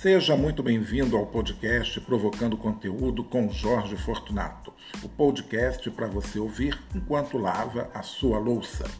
[0.00, 4.72] Seja muito bem-vindo ao podcast Provocando Conteúdo com Jorge Fortunato.
[5.02, 8.90] O podcast para você ouvir enquanto lava a sua louça.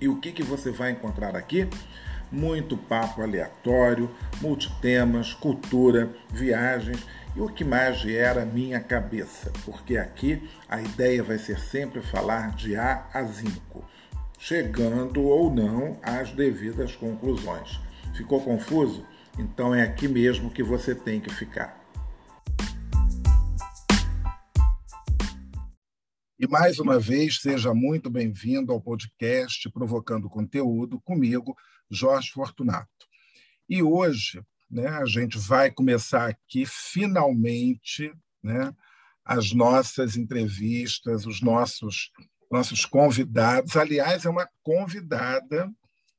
[0.00, 1.68] E o que, que você vai encontrar aqui?
[2.32, 7.06] Muito papo aleatório, multitemas, cultura, viagens
[7.36, 12.52] e o que mais gera minha cabeça, porque aqui a ideia vai ser sempre falar
[12.56, 13.84] de A a Zinco,
[14.40, 17.78] chegando ou não às devidas conclusões.
[18.12, 19.06] Ficou confuso?
[19.38, 21.78] Então é aqui mesmo que você tem que ficar.
[26.38, 31.54] E mais uma vez, seja muito bem-vindo ao podcast Provocando Conteúdo comigo,
[31.90, 32.88] Jorge Fortunato.
[33.68, 38.74] E hoje, né, a gente vai começar aqui finalmente, né,
[39.24, 42.10] as nossas entrevistas, os nossos
[42.50, 43.76] nossos convidados.
[43.76, 45.70] Aliás, é uma convidada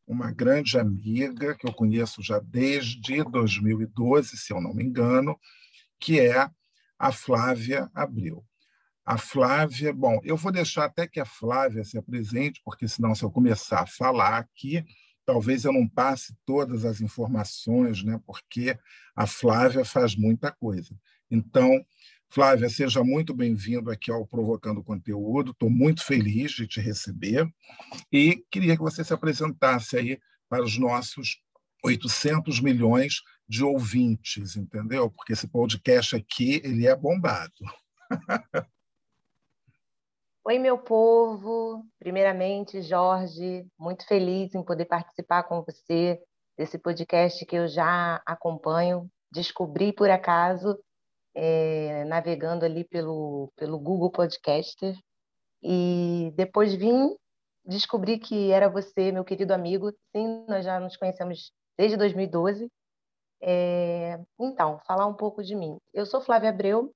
[0.08, 5.38] uma grande amiga que eu conheço já desde 2012, se eu não me engano,
[6.00, 6.50] que é
[6.98, 8.44] a Flávia Abreu.
[9.06, 13.24] A Flávia, bom, eu vou deixar até que a Flávia se apresente, porque senão, se
[13.24, 14.84] eu começar a falar aqui,
[15.26, 18.20] talvez eu não passe todas as informações, né?
[18.26, 18.78] porque
[19.16, 20.96] a Flávia faz muita coisa.
[21.30, 21.86] Então,
[22.30, 25.52] Flávia, seja muito bem-vindo aqui ao Provocando Conteúdo.
[25.52, 27.48] Estou muito feliz de te receber
[28.12, 30.20] e queria que você se apresentasse aí
[30.50, 31.42] para os nossos
[31.84, 35.10] 800 milhões de ouvintes, entendeu?
[35.10, 37.54] Porque esse podcast aqui ele é bombado.
[40.44, 41.86] Oi, meu povo.
[41.98, 46.22] Primeiramente, Jorge, muito feliz em poder participar com você
[46.58, 49.10] desse podcast que eu já acompanho.
[49.32, 50.78] Descobri por acaso
[51.40, 54.98] é, navegando ali pelo, pelo Google Podcaster
[55.62, 57.16] e depois vim
[57.64, 59.92] descobri que era você, meu querido amigo.
[60.16, 62.68] Sim, nós já nos conhecemos desde 2012.
[63.40, 65.78] É, então, falar um pouco de mim.
[65.94, 66.92] Eu sou Flávia Abreu,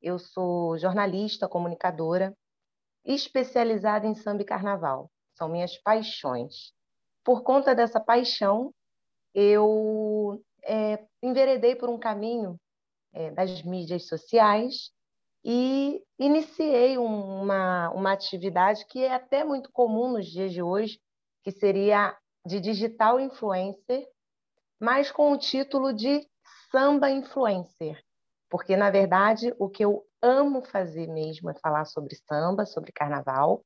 [0.00, 2.36] eu sou jornalista, comunicadora,
[3.04, 5.08] especializada em samba e carnaval.
[5.38, 6.72] São minhas paixões.
[7.22, 8.74] Por conta dessa paixão,
[9.32, 12.58] eu é, enveredei por um caminho
[13.12, 14.90] é, das mídias sociais
[15.44, 21.00] e iniciei uma, uma atividade que é até muito comum nos dias de hoje,
[21.42, 24.08] que seria de digital influencer,
[24.80, 26.26] mas com o título de
[26.70, 28.02] samba influencer,
[28.48, 33.64] porque na verdade o que eu amo fazer mesmo é falar sobre samba, sobre carnaval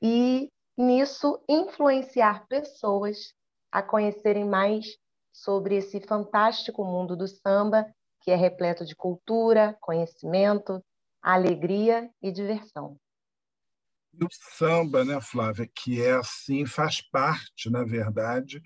[0.00, 3.34] e nisso influenciar pessoas
[3.70, 4.96] a conhecerem mais
[5.32, 7.92] sobre esse fantástico mundo do samba
[8.28, 10.84] que é repleto de cultura, conhecimento,
[11.22, 13.00] alegria e diversão.
[14.12, 18.62] E o samba, né, Flávia, que é assim, faz parte, na verdade,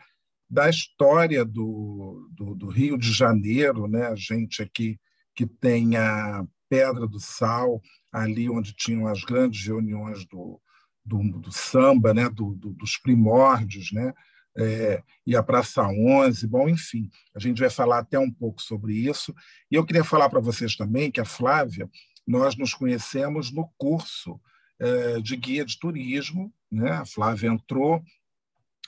[0.51, 4.09] da história do, do, do, Rio de Janeiro, né?
[4.09, 4.99] A gente aqui
[5.33, 7.81] que tem a Pedra do Sal,
[8.11, 10.61] ali onde tinham as grandes reuniões do,
[11.05, 12.29] do, do samba, né?
[12.29, 14.13] Do, dos primórdios, né?
[14.57, 18.95] É, e a Praça 11, bom, enfim, a gente vai falar até um pouco sobre
[18.95, 19.35] isso.
[19.71, 21.89] E eu queria falar para vocês também que a Flávia,
[22.27, 24.41] nós nos conhecemos no curso
[24.79, 26.91] é, de guia de turismo, né?
[26.93, 28.03] A Flávia entrou,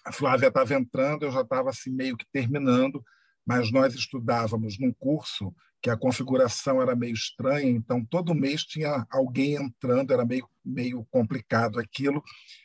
[0.04, 3.02] a Flávia estava entrando, eu já estava assim meio que terminando,
[3.44, 9.06] mas nós estudávamos num curso que a configuração era meio estranha, então todo mês tinha
[9.10, 12.22] alguém entrando, era meio, meio complicado aquilo,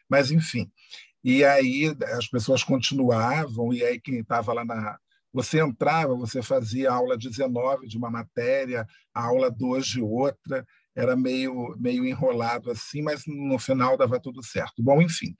[0.09, 0.71] mas enfim.
[1.23, 4.97] E aí as pessoas continuavam, e aí quem estava lá na.
[5.31, 10.65] Você entrava, você fazia aula 19 de uma matéria, aula 2 de outra,
[10.95, 14.81] era meio, meio enrolado assim, mas no final dava tudo certo.
[14.81, 15.35] Bom, enfim.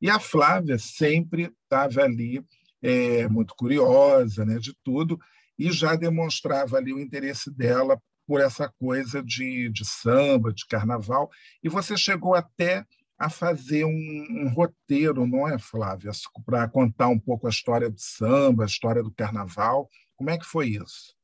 [0.00, 2.42] E a Flávia sempre estava ali,
[2.82, 5.18] é, muito curiosa né, de tudo,
[5.58, 11.30] e já demonstrava ali o interesse dela por essa coisa de, de samba, de carnaval,
[11.62, 12.84] e você chegou até
[13.24, 16.10] a fazer um, um roteiro, não é, Flávia?
[16.44, 19.88] Para contar um pouco a história do samba, a história do carnaval.
[20.14, 21.16] Como é que foi isso?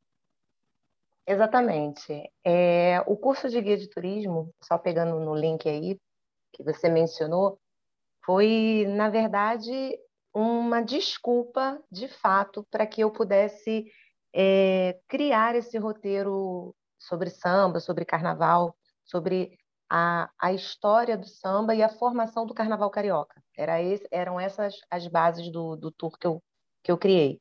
[1.26, 2.30] Exatamente.
[2.42, 5.98] É, o curso de guia de turismo, só pegando no link aí
[6.52, 7.60] que você mencionou,
[8.24, 9.70] foi, na verdade,
[10.34, 13.84] uma desculpa, de fato, para que eu pudesse
[14.34, 18.74] é, criar esse roteiro sobre samba, sobre carnaval,
[19.04, 19.58] sobre
[19.90, 23.42] a, a história do samba e a formação do carnaval carioca.
[23.56, 26.42] Era esse, eram essas as bases do, do tour que eu,
[26.84, 27.40] que eu criei.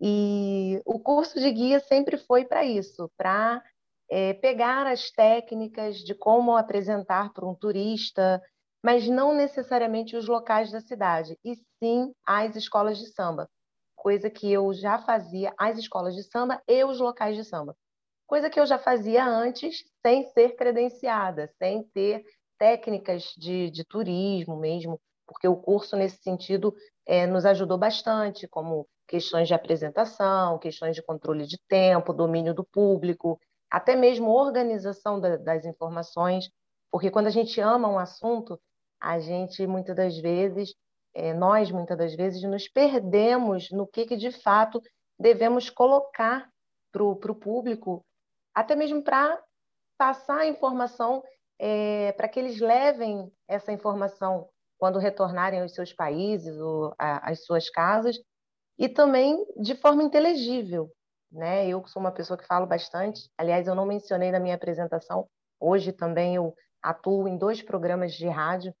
[0.00, 3.62] E o curso de guia sempre foi para isso, para
[4.08, 8.40] é, pegar as técnicas de como apresentar para um turista,
[8.82, 13.48] mas não necessariamente os locais da cidade, e sim as escolas de samba.
[13.96, 17.76] coisa que eu já fazia as escolas de samba e os locais de samba.
[18.28, 22.22] Coisa que eu já fazia antes, sem ser credenciada, sem ter
[22.58, 26.74] técnicas de, de turismo mesmo, porque o curso, nesse sentido,
[27.06, 32.62] é, nos ajudou bastante, como questões de apresentação, questões de controle de tempo, domínio do
[32.62, 33.40] público,
[33.70, 36.50] até mesmo organização da, das informações,
[36.90, 38.60] porque quando a gente ama um assunto,
[39.00, 40.74] a gente muitas das vezes,
[41.14, 44.82] é, nós muitas das vezes nos perdemos no que, que de fato
[45.18, 46.46] devemos colocar
[46.92, 48.04] para o público,
[48.58, 49.40] até mesmo para
[49.96, 51.22] passar a informação
[51.60, 57.70] é, para que eles levem essa informação quando retornarem aos seus países ou às suas
[57.70, 58.16] casas,
[58.78, 60.90] e também de forma inteligível.
[61.30, 61.68] Né?
[61.68, 65.28] Eu sou uma pessoa que falo bastante, aliás, eu não mencionei na minha apresentação,
[65.60, 68.74] hoje também eu atuo em dois programas de rádio,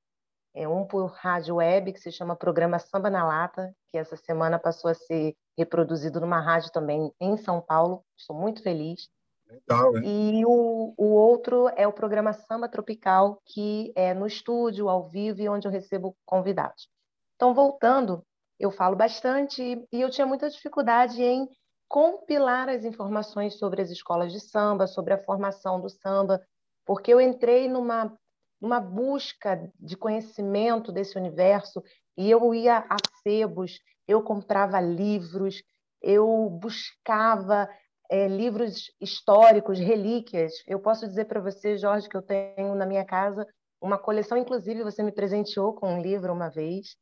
[0.54, 4.58] é um por rádio web, que se chama Programa Samba na Lata, que essa semana
[4.58, 9.08] passou a ser reproduzido numa rádio também em São Paulo, estou muito feliz.
[9.50, 9.60] Hein?
[10.04, 15.40] E o, o outro é o programa Samba Tropical, que é no estúdio, ao vivo,
[15.40, 16.88] e onde eu recebo convidados.
[17.36, 18.22] Então, voltando,
[18.58, 19.62] eu falo bastante
[19.92, 21.48] e eu tinha muita dificuldade em
[21.88, 26.42] compilar as informações sobre as escolas de samba, sobre a formação do samba,
[26.84, 28.12] porque eu entrei numa,
[28.60, 31.82] numa busca de conhecimento desse universo
[32.16, 35.62] e eu ia a sebos, eu comprava livros,
[36.02, 37.68] eu buscava
[38.08, 40.52] é, livros históricos, relíquias.
[40.66, 43.46] Eu posso dizer para você, Jorge, que eu tenho na minha casa
[43.80, 46.96] uma coleção, inclusive você me presenteou com um livro uma vez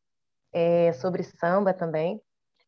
[0.52, 2.20] é, sobre samba também.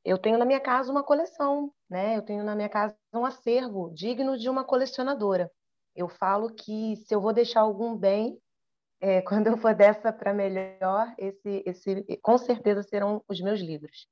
[0.04, 2.16] Eu tenho na minha casa uma coleção, né?
[2.16, 5.50] Eu tenho na minha casa um acervo digno de uma colecionadora.
[5.94, 8.38] Eu falo que se eu vou deixar algum bem,
[9.00, 14.06] é, quando eu for dessa para melhor, esse, esse, com certeza serão os meus livros.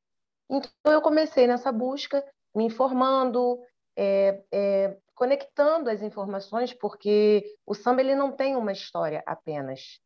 [0.50, 2.24] Então eu comecei nessa busca,
[2.54, 3.58] me informando,
[3.96, 10.00] é, é, conectando as informações, porque o samba ele não tem uma história apenas.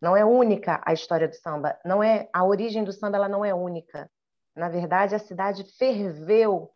[0.00, 1.78] Não é única a história do samba.
[1.84, 4.10] Não é a origem do samba, ela não é única.
[4.54, 6.70] Na verdade, a cidade ferveu,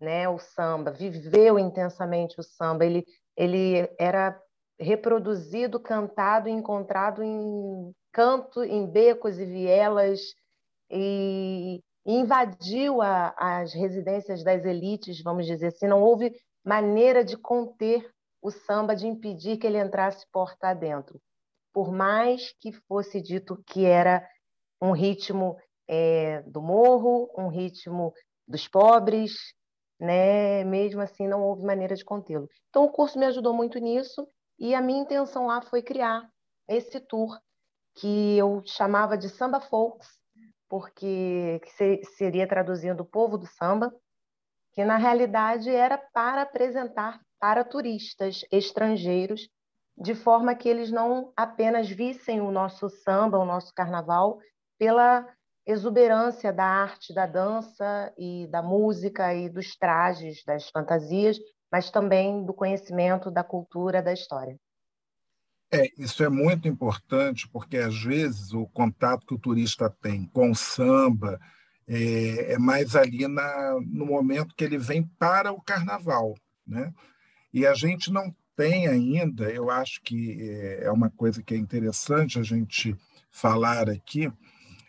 [0.00, 2.84] né, o samba, viveu intensamente o samba.
[2.84, 3.04] Ele,
[3.36, 4.40] ele era
[4.78, 10.20] reproduzido, cantado, encontrado em canto, em becos e vielas
[10.90, 16.32] e e invadiu a, as residências das elites, vamos dizer assim, não houve
[16.64, 18.10] maneira de conter
[18.42, 21.20] o samba, de impedir que ele entrasse porta adentro.
[21.72, 24.26] Por mais que fosse dito que era
[24.80, 25.56] um ritmo
[25.88, 28.12] é, do morro, um ritmo
[28.46, 29.32] dos pobres,
[29.98, 30.62] né?
[30.64, 32.48] mesmo assim não houve maneira de contê-lo.
[32.68, 34.28] Então o curso me ajudou muito nisso
[34.58, 36.28] e a minha intenção lá foi criar
[36.68, 37.38] esse tour
[37.94, 40.08] que eu chamava de Samba Folks,
[40.74, 41.60] porque
[42.16, 43.94] seria traduzindo o povo do samba,
[44.72, 49.48] que na realidade era para apresentar para turistas estrangeiros,
[49.96, 54.40] de forma que eles não apenas vissem o nosso samba, o nosso carnaval,
[54.76, 55.24] pela
[55.64, 61.38] exuberância da arte, da dança e da música e dos trajes, das fantasias,
[61.70, 64.58] mas também do conhecimento, da cultura, da história.
[65.74, 70.52] É, isso é muito importante, porque às vezes o contato que o turista tem com
[70.52, 71.40] o samba
[71.84, 76.36] é, é mais ali na, no momento que ele vem para o carnaval.
[76.64, 76.94] Né?
[77.52, 81.58] E a gente não tem ainda, eu acho que é, é uma coisa que é
[81.58, 82.96] interessante a gente
[83.28, 84.32] falar aqui.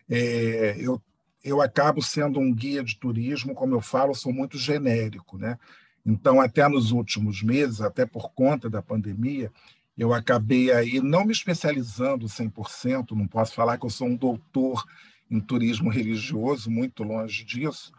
[0.08, 1.02] É, eu,
[1.44, 5.36] eu acabo sendo um guia de turismo, como eu falo, sou muito genérico.
[5.36, 5.58] Né?
[6.06, 9.52] Então, até nos últimos meses, até por conta da pandemia,
[9.98, 14.84] eu acabei aí não me especializando 100%, não posso falar que eu sou um doutor
[15.30, 17.92] em turismo religioso, muito longe disso,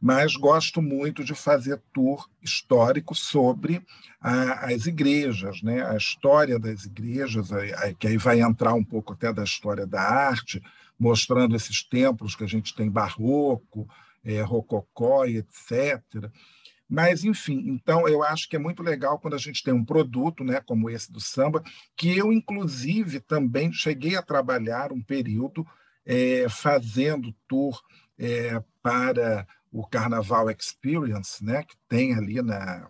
[0.00, 3.82] mas gosto muito de fazer tour histórico sobre
[4.20, 5.82] a, as igrejas, né?
[5.86, 9.86] a história das igrejas, a, a, que aí vai entrar um pouco até da história
[9.86, 10.62] da arte,
[10.98, 13.88] mostrando esses templos que a gente tem barroco,
[14.24, 16.02] é, rococó, etc.
[16.94, 20.44] Mas, enfim, então eu acho que é muito legal quando a gente tem um produto,
[20.44, 21.60] né, como esse do samba,
[21.96, 25.66] que eu, inclusive, também cheguei a trabalhar um período
[26.06, 27.82] é, fazendo tour
[28.16, 32.88] é, para o Carnaval Experience, né, que tem ali na,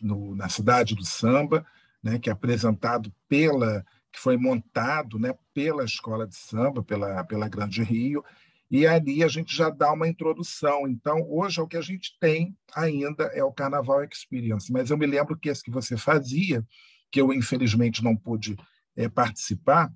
[0.00, 1.66] no, na cidade do samba,
[2.02, 7.50] né, que é apresentado pela que foi montado né, pela escola de samba, pela, pela
[7.50, 8.24] Grande Rio,
[8.70, 10.88] e ali a gente já dá uma introdução.
[10.88, 14.72] Então, hoje, é o que a gente tem ainda é o Carnaval Experience.
[14.72, 16.66] Mas eu me lembro que esse que você fazia,
[17.10, 18.56] que eu infelizmente não pude
[18.96, 19.92] é, participar,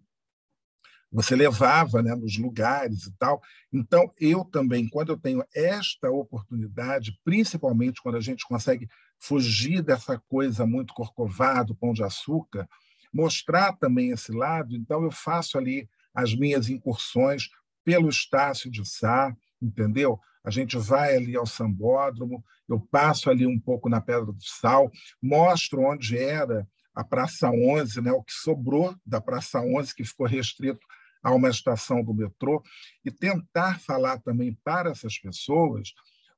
[1.13, 3.43] você levava né, nos lugares e tal.
[3.73, 10.19] Então, eu também, quando eu tenho esta oportunidade, principalmente quando a gente consegue fugir dessa
[10.29, 12.69] coisa muito corcovado, pão de açúcar,
[13.13, 17.49] mostrar também esse lado, então eu faço ali as minhas incursões
[17.91, 20.21] pelo Estácio de Sá, entendeu?
[20.45, 24.93] A gente vai ali ao Sambódromo, eu passo ali um pouco na Pedra do Sal,
[25.21, 30.25] mostro onde era a Praça 11, né, o que sobrou da Praça 11, que ficou
[30.25, 30.87] restrito
[31.21, 32.63] a uma estação do metrô,
[33.05, 35.93] e tentar falar também para essas pessoas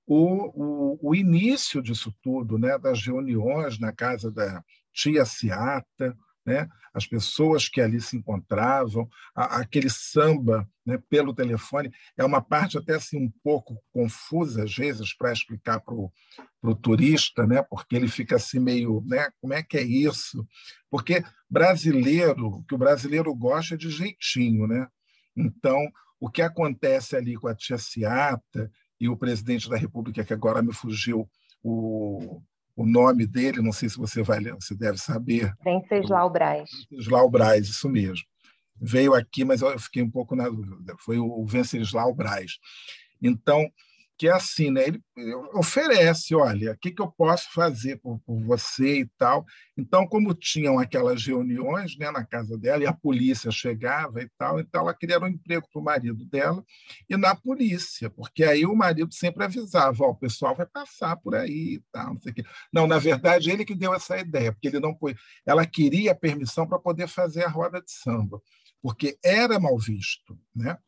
[0.06, 6.68] o, o, o início disso tudo, né, das reuniões na casa da tia Ciata, né?
[6.92, 12.76] as pessoas que ali se encontravam, a, aquele samba né, pelo telefone, é uma parte
[12.76, 18.08] até assim um pouco confusa às vezes para explicar para o turista, né, porque ele
[18.08, 20.46] fica assim meio, né, como é que é isso?
[20.90, 24.86] Porque brasileiro, o que o brasileiro gosta é de jeitinho, né?
[25.34, 25.78] Então,
[26.20, 28.70] o que acontece ali com a tia Ciata
[29.00, 31.28] e o presidente da República, que agora me fugiu
[31.62, 32.42] o,
[32.76, 35.52] o nome dele, não sei se você vai você deve saber.
[35.62, 36.70] Venceslau Braz.
[36.90, 38.24] Venceslau Braz, isso mesmo.
[38.80, 40.94] Veio aqui, mas eu fiquei um pouco na dúvida.
[40.98, 42.58] Foi o Venceslau Braz.
[43.20, 43.70] Então,
[44.22, 44.86] que é assim, né?
[44.86, 45.02] Ele
[45.52, 49.44] oferece, olha, o que, que eu posso fazer por, por, você e tal.
[49.76, 54.60] Então, como tinham aquelas reuniões né, na casa dela e a polícia chegava e tal,
[54.60, 56.64] então ela queria um emprego para o marido dela
[57.10, 61.74] e na polícia, porque aí o marido sempre avisava, o pessoal vai passar por aí
[61.74, 62.44] e tal, não sei o quê.
[62.72, 65.16] Não, na verdade, ele que deu essa ideia, porque ele não foi.
[65.44, 68.40] Ela queria permissão para poder fazer a roda de samba,
[68.80, 70.78] porque era mal visto, né?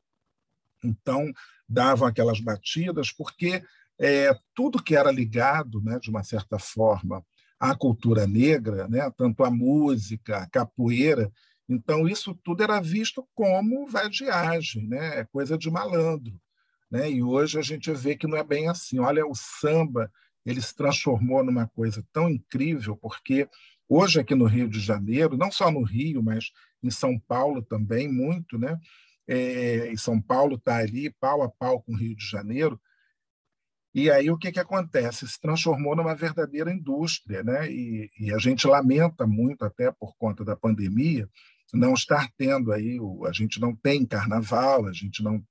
[0.85, 1.33] Então,
[1.69, 3.63] davam aquelas batidas, porque
[3.99, 7.25] é, tudo que era ligado, né, de uma certa forma,
[7.59, 11.33] à cultura negra, né, tanto a música, a capoeira,
[11.69, 16.39] então isso tudo era visto como vadiagem, né, é coisa de malandro.
[16.91, 17.11] Né?
[17.11, 19.01] E hoje a gente vê que não é bem assim.
[19.01, 20.09] Olha, o samba
[20.47, 23.49] ele se transformou numa coisa tão incrível, porque
[23.89, 28.07] hoje aqui no Rio de Janeiro, não só no Rio, mas em São Paulo também,
[28.07, 28.79] muito, né?
[29.27, 32.81] É, em São Paulo está ali pau a pau com o Rio de Janeiro.
[33.95, 35.27] E aí o que, que acontece?
[35.29, 37.71] Se transformou numa verdadeira indústria, né?
[37.71, 41.29] E, e, a gente lamenta muito, até por conta da pandemia,
[41.73, 45.43] não estar tendo aí, a gente não tem carnaval, a gente não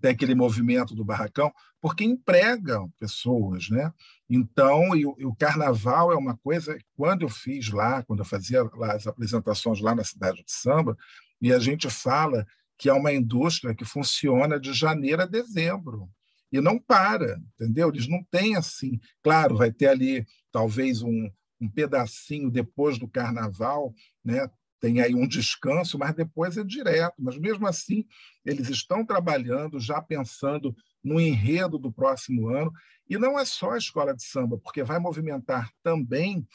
[0.00, 3.92] tem aquele movimento do barracão, porque empregam pessoas, né?
[4.28, 8.24] Então, e o, e o, carnaval é uma coisa, quando eu fiz lá, quando eu
[8.24, 10.96] fazia lá as apresentações lá na cidade de samba,
[11.40, 12.44] e a gente fala
[12.76, 16.08] que é uma indústria que funciona de janeiro a dezembro
[16.52, 17.88] e não para, entendeu?
[17.88, 19.00] Eles não têm assim.
[19.22, 23.92] Claro, vai ter ali talvez um, um pedacinho depois do carnaval,
[24.24, 24.48] né?
[24.84, 27.14] tem aí um descanso, mas depois é direto.
[27.18, 28.04] Mas mesmo assim,
[28.44, 32.70] eles estão trabalhando, já pensando no enredo do próximo ano.
[33.08, 36.46] E não é só a escola de samba, porque vai movimentar também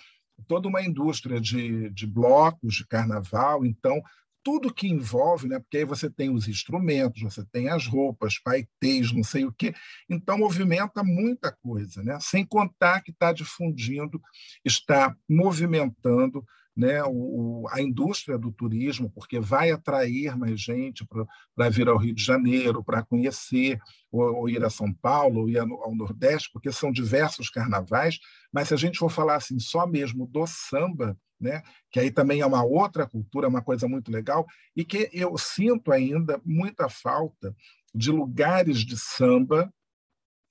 [0.48, 3.66] toda uma indústria de, de blocos de carnaval.
[3.66, 4.00] Então,
[4.44, 5.60] tudo que envolve, né?
[5.60, 9.74] porque aí você tem os instrumentos, você tem as roupas, paetês, não sei o quê,
[10.10, 12.18] então movimenta muita coisa, né?
[12.22, 14.22] sem contar que está difundindo,
[14.64, 16.44] está movimentando
[16.80, 21.06] né, o, a indústria do turismo, porque vai atrair mais gente
[21.54, 23.78] para vir ao Rio de Janeiro, para conhecer,
[24.10, 28.18] ou, ou, ir a São Paulo, ou ir ao Nordeste, porque são diversos carnavais,
[28.50, 32.40] mas se a gente for falar assim só mesmo do samba, né, que aí também
[32.40, 37.54] é uma outra cultura, uma coisa muito legal, e que eu sinto ainda muita falta
[37.94, 39.70] de lugares de samba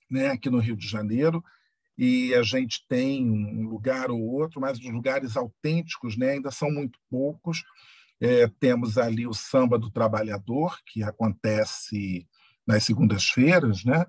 [0.07, 1.43] né, aqui no Rio de Janeiro,
[2.01, 6.71] e a gente tem um lugar ou outro, mas os lugares autênticos né, ainda são
[6.71, 7.61] muito poucos.
[8.21, 12.25] É, temos ali o Samba do Trabalhador, que acontece
[12.65, 14.05] nas segundas-feiras, né?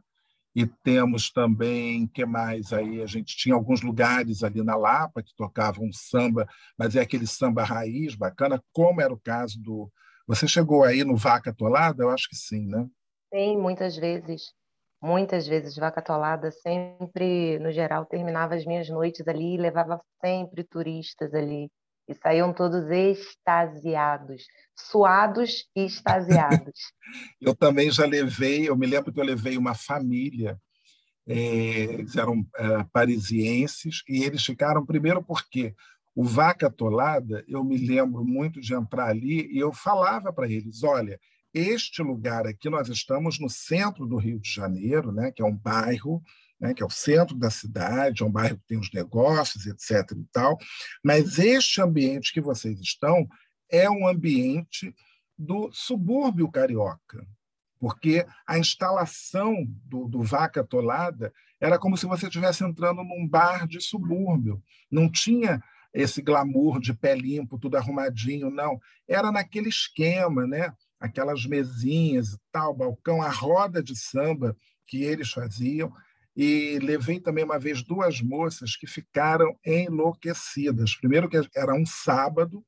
[0.55, 3.03] E temos também, que mais aí?
[3.03, 6.47] A gente tinha alguns lugares ali na Lapa que tocavam samba,
[6.79, 9.91] mas é aquele samba raiz, bacana, como era o caso do.
[10.29, 12.05] Você chegou aí no Vaca Tolada?
[12.05, 12.87] Eu acho que sim, né?
[13.35, 14.53] Sim, muitas vezes
[15.01, 20.65] muitas vezes vaca atolada, sempre, no geral, terminava as minhas noites ali e levava sempre
[20.65, 21.71] turistas ali.
[22.09, 24.43] E saíam todos extasiados,
[24.77, 26.75] suados e extasiados.
[27.41, 30.59] eu também já levei, eu me lembro que eu levei uma família,
[31.27, 35.75] é, eles eram é, parisienses, e eles ficaram, primeiro porque
[36.15, 40.83] o Vaca Atolada, eu me lembro muito de entrar ali e eu falava para eles:
[40.83, 41.19] olha,
[41.53, 45.57] este lugar aqui, nós estamos no centro do Rio de Janeiro, né, que é um
[45.57, 46.23] bairro,
[46.61, 50.13] né, que é o centro da cidade, é um bairro que tem os negócios, etc.
[50.13, 50.57] e tal,
[51.03, 53.29] mas este ambiente que vocês estão
[53.71, 54.95] é um ambiente
[55.39, 57.27] do subúrbio carioca,
[57.79, 63.67] porque a instalação do, do Vaca Tolada era como se você estivesse entrando num bar
[63.67, 64.63] de subúrbio.
[64.91, 68.81] Não tinha esse glamour de pé limpo, tudo arrumadinho, não.
[69.07, 70.73] Era naquele esquema, né?
[71.01, 75.93] Aquelas mesinhas tal, balcão, a roda de samba que eles faziam.
[76.37, 80.95] E levei também uma vez duas moças que ficaram enlouquecidas.
[80.95, 82.65] Primeiro que era um sábado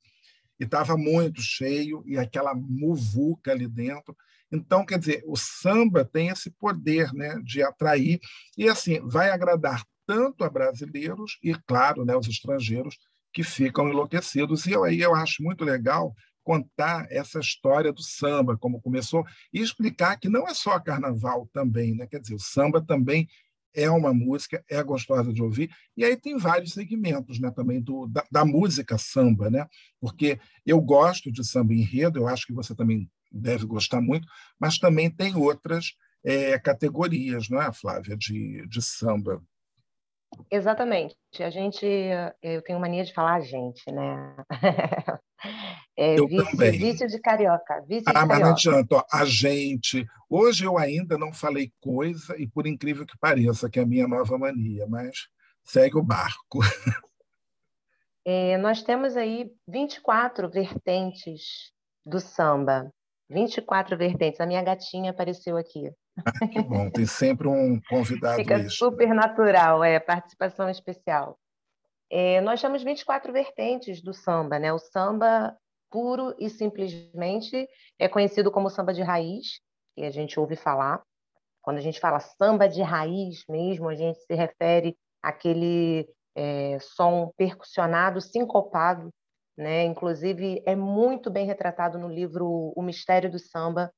[0.58, 4.16] e estava muito cheio e aquela muvuca ali dentro.
[4.50, 8.20] Então, quer dizer, o samba tem esse poder né, de atrair
[8.56, 12.98] e, assim, vai agradar tanto a brasileiros e, claro, né, os estrangeiros
[13.32, 14.66] que ficam enlouquecidos.
[14.66, 20.18] E aí eu acho muito legal contar essa história do samba, como começou, e explicar
[20.18, 22.06] que não é só carnaval também, né?
[22.06, 23.28] quer dizer, o samba também
[23.74, 28.06] é uma música, é gostosa de ouvir, e aí tem vários segmentos né, também do,
[28.06, 29.66] da, da música samba, né?
[30.00, 34.28] porque eu gosto de samba enredo, eu acho que você também deve gostar muito,
[34.60, 35.94] mas também tem outras
[36.24, 39.42] é, categorias, não é, Flávia, de, de samba.
[40.50, 41.16] Exatamente.
[41.40, 41.86] A gente,
[42.42, 44.36] eu tenho mania de falar a gente, né?
[45.96, 46.72] É, eu também.
[46.72, 47.84] Vice de carioca.
[47.86, 48.96] Vice ah, de mas não adianta.
[48.96, 50.06] Ó, a gente.
[50.28, 54.08] Hoje eu ainda não falei coisa, e por incrível que pareça, que é a minha
[54.08, 55.28] nova mania, mas
[55.64, 56.60] segue o barco.
[58.24, 61.72] É, nós temos aí 24 vertentes
[62.06, 62.88] do samba.
[63.28, 64.40] 24 vertentes.
[64.40, 65.90] A minha gatinha apareceu aqui.
[66.24, 68.36] Ah, que bom, tem sempre um convidado.
[68.36, 68.70] Fica extra.
[68.70, 71.36] super natural, é participação especial.
[72.14, 74.70] É, nós temos 24 vertentes do samba, né?
[74.70, 75.56] O samba
[75.90, 77.66] puro e simplesmente
[77.98, 79.62] é conhecido como samba de raiz,
[79.96, 81.02] que a gente ouve falar.
[81.62, 87.32] Quando a gente fala samba de raiz mesmo, a gente se refere àquele é, som
[87.34, 89.08] percussionado, sincopado,
[89.56, 89.84] né?
[89.84, 93.90] Inclusive é muito bem retratado no livro O Mistério do Samba.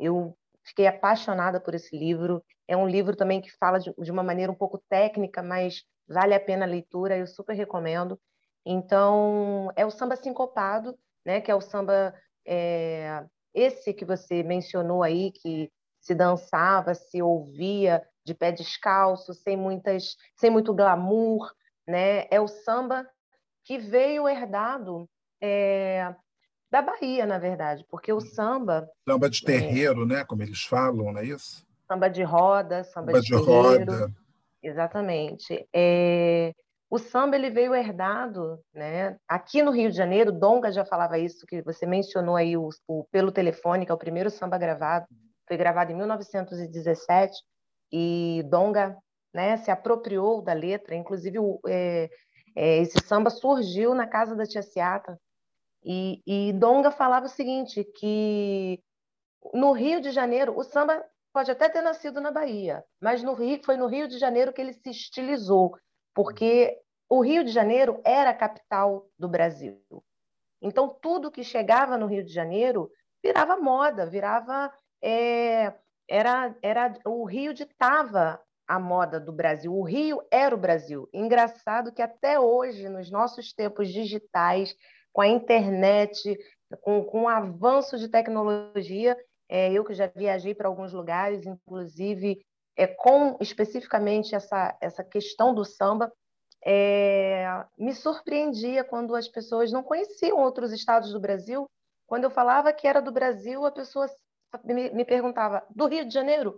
[0.00, 2.44] Eu fiquei apaixonada por esse livro.
[2.66, 6.34] É um livro também que fala de, de uma maneira um pouco técnica, mas vale
[6.34, 8.18] a pena a leitura, eu super recomendo.
[8.64, 12.14] Então, é o samba sincopado, né, que é o samba
[12.46, 19.56] é, esse que você mencionou aí, que se dançava, se ouvia de pé descalço, sem
[19.56, 21.52] muitas, sem muito glamour,
[21.86, 22.26] né?
[22.30, 23.06] É o samba
[23.64, 25.08] que veio herdado
[25.40, 26.14] é,
[26.70, 31.12] da Bahia, na verdade, porque o samba samba de terreiro, é, né, como eles falam,
[31.12, 31.64] não é isso?
[31.86, 34.12] Samba de roda, samba, samba de, de roda.
[34.62, 35.68] Exatamente.
[35.74, 36.52] É,
[36.88, 39.16] o samba ele veio herdado, né?
[39.26, 43.04] Aqui no Rio de Janeiro, Donga já falava isso que você mencionou aí o, o
[43.10, 45.06] pelo telefone, que é o primeiro samba gravado,
[45.48, 47.42] foi gravado em 1917
[47.90, 48.96] e Donga,
[49.34, 50.94] né, se apropriou da letra.
[50.94, 52.08] Inclusive o, é,
[52.54, 55.18] é, esse samba surgiu na casa da Tia Ciata
[55.84, 58.80] e, e Donga falava o seguinte que
[59.52, 63.60] no Rio de Janeiro o samba pode até ter nascido na Bahia, mas no Rio,
[63.64, 65.76] foi no Rio de Janeiro que ele se estilizou,
[66.14, 69.80] porque o Rio de Janeiro era a capital do Brasil.
[70.60, 72.90] Então, tudo que chegava no Rio de Janeiro
[73.22, 74.72] virava moda, virava.
[75.02, 75.74] É,
[76.08, 79.74] era, era O Rio ditava a moda do Brasil.
[79.74, 81.08] O Rio era o Brasil.
[81.12, 84.74] Engraçado que até hoje, nos nossos tempos digitais,
[85.12, 86.38] com a internet,
[86.80, 89.16] com, com o avanço de tecnologia,
[89.54, 92.42] é, eu que já viajei para alguns lugares, inclusive
[92.74, 96.10] é, com especificamente essa, essa questão do samba,
[96.64, 101.68] é, me surpreendia quando as pessoas não conheciam outros estados do Brasil.
[102.06, 104.06] Quando eu falava que era do Brasil, a pessoa
[104.64, 106.56] me, me perguntava: do Rio de Janeiro?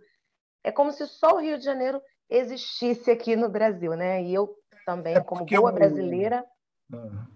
[0.62, 4.22] É como se só o Rio de Janeiro existisse aqui no Brasil, né?
[4.22, 4.54] E eu
[4.86, 6.46] também, é como boa brasileira,
[6.92, 7.26] ah.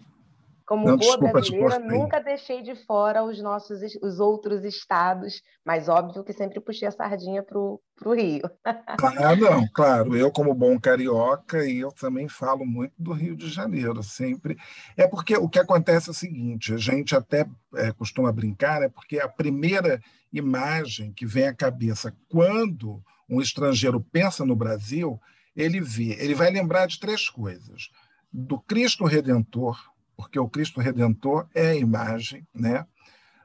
[0.69, 5.89] Como Não, boa desculpa, brasileira, nunca deixei de fora os nossos os outros estados, mas
[5.89, 7.81] óbvio que sempre puxei a sardinha para o
[8.15, 8.43] Rio.
[8.67, 10.15] Ah, não, claro.
[10.15, 14.59] Eu, como bom carioca, e eu também falo muito do Rio de Janeiro, sempre.
[14.95, 18.91] É porque o que acontece é o seguinte: a gente até é, costuma brincar, é
[18.91, 19.99] porque a primeira
[20.31, 25.19] imagem que vem à cabeça quando um estrangeiro pensa no Brasil,
[25.57, 27.89] ele vê, ele vai lembrar de três coisas:
[28.31, 29.79] do Cristo Redentor
[30.19, 32.85] porque o Cristo Redentor é a imagem né,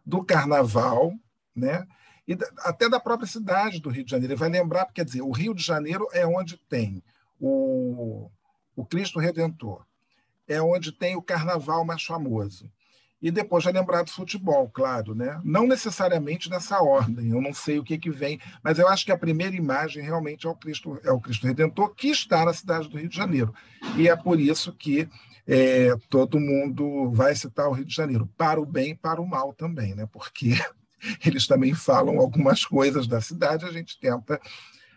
[0.04, 1.14] do carnaval,
[1.56, 1.86] né,
[2.28, 4.34] e até da própria cidade do Rio de Janeiro.
[4.34, 7.04] Ele vai lembrar, quer dizer, o Rio de Janeiro é onde tem
[7.40, 8.28] o,
[8.76, 9.86] o Cristo Redentor,
[10.48, 12.68] é onde tem o carnaval mais famoso.
[13.22, 15.40] e depois vai lembrar do futebol, claro, né?
[15.44, 19.12] Não necessariamente nessa ordem, eu não sei o que, que vem, mas eu acho que
[19.12, 22.90] a primeira imagem realmente é o Cristo, é o Cristo Redentor que está na cidade
[22.90, 23.54] do Rio de Janeiro.
[23.96, 25.08] E é por isso que
[25.48, 29.28] é, todo mundo vai citar o Rio de Janeiro, para o bem e para o
[29.28, 30.08] mal também, né?
[30.12, 30.54] Porque
[31.26, 34.40] eles também falam algumas coisas da cidade, a gente tenta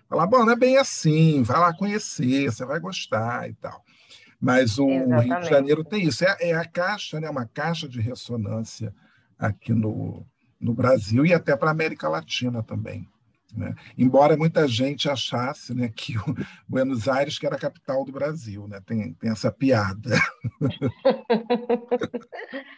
[0.08, 3.84] falar, bom, não é bem assim, vai lá conhecer, você vai gostar e tal.
[4.40, 5.26] Mas o Exatamente.
[5.26, 6.24] Rio de Janeiro tem isso.
[6.24, 8.94] É, é, a caixa, né, uma caixa de ressonância
[9.38, 10.24] aqui no,
[10.60, 13.08] no Brasil e até para a América Latina também.
[13.56, 13.74] Né?
[13.96, 16.24] Embora muita gente achasse né, que o
[16.68, 18.80] Buenos Aires que era a capital do Brasil, né?
[18.84, 20.10] tem, tem essa piada.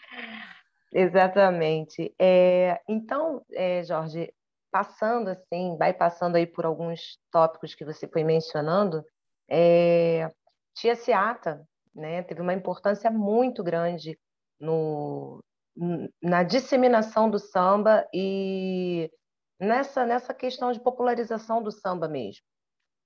[0.93, 2.14] Exatamente.
[2.19, 4.33] É, então, é, Jorge,
[4.71, 9.05] passando assim, vai passando aí por alguns tópicos que você foi mencionando,
[9.51, 10.31] é,
[10.75, 14.19] Tia Seata né, teve uma importância muito grande
[14.61, 15.43] no,
[16.23, 19.11] na disseminação do samba e
[19.61, 22.42] nessa, nessa questão de popularização do samba mesmo,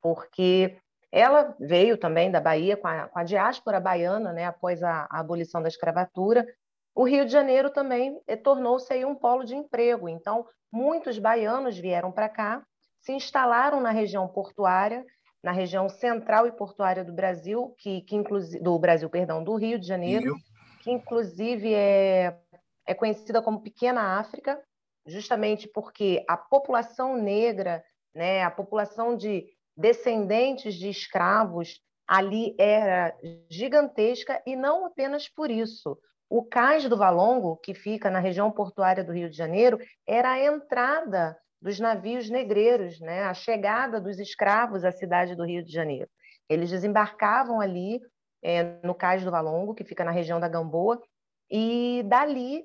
[0.00, 0.78] porque
[1.10, 5.20] ela veio também da Bahia com a, com a diáspora baiana, né, após a, a,
[5.20, 6.46] abolição da escravatura.
[6.94, 12.10] O Rio de Janeiro também eh, tornou-se um polo de emprego, então muitos baianos vieram
[12.12, 12.62] para cá,
[13.00, 15.04] se instalaram na região portuária
[15.42, 19.78] na região central e portuária do Brasil, que, que inclusive do Brasil, perdão, do Rio
[19.78, 20.36] de Janeiro, Rio.
[20.82, 22.38] que inclusive é,
[22.86, 24.62] é conhecida como Pequena África,
[25.06, 27.82] justamente porque a população negra,
[28.14, 33.16] né, a população de descendentes de escravos ali era
[33.50, 35.98] gigantesca e não apenas por isso.
[36.28, 40.44] O cais do Valongo, que fica na região portuária do Rio de Janeiro, era a
[40.44, 43.22] entrada dos navios negreiros, né?
[43.22, 46.08] a chegada dos escravos à cidade do Rio de Janeiro.
[46.48, 48.00] Eles desembarcavam ali
[48.42, 51.00] é, no Cais do Valongo, que fica na região da Gamboa,
[51.50, 52.64] e dali,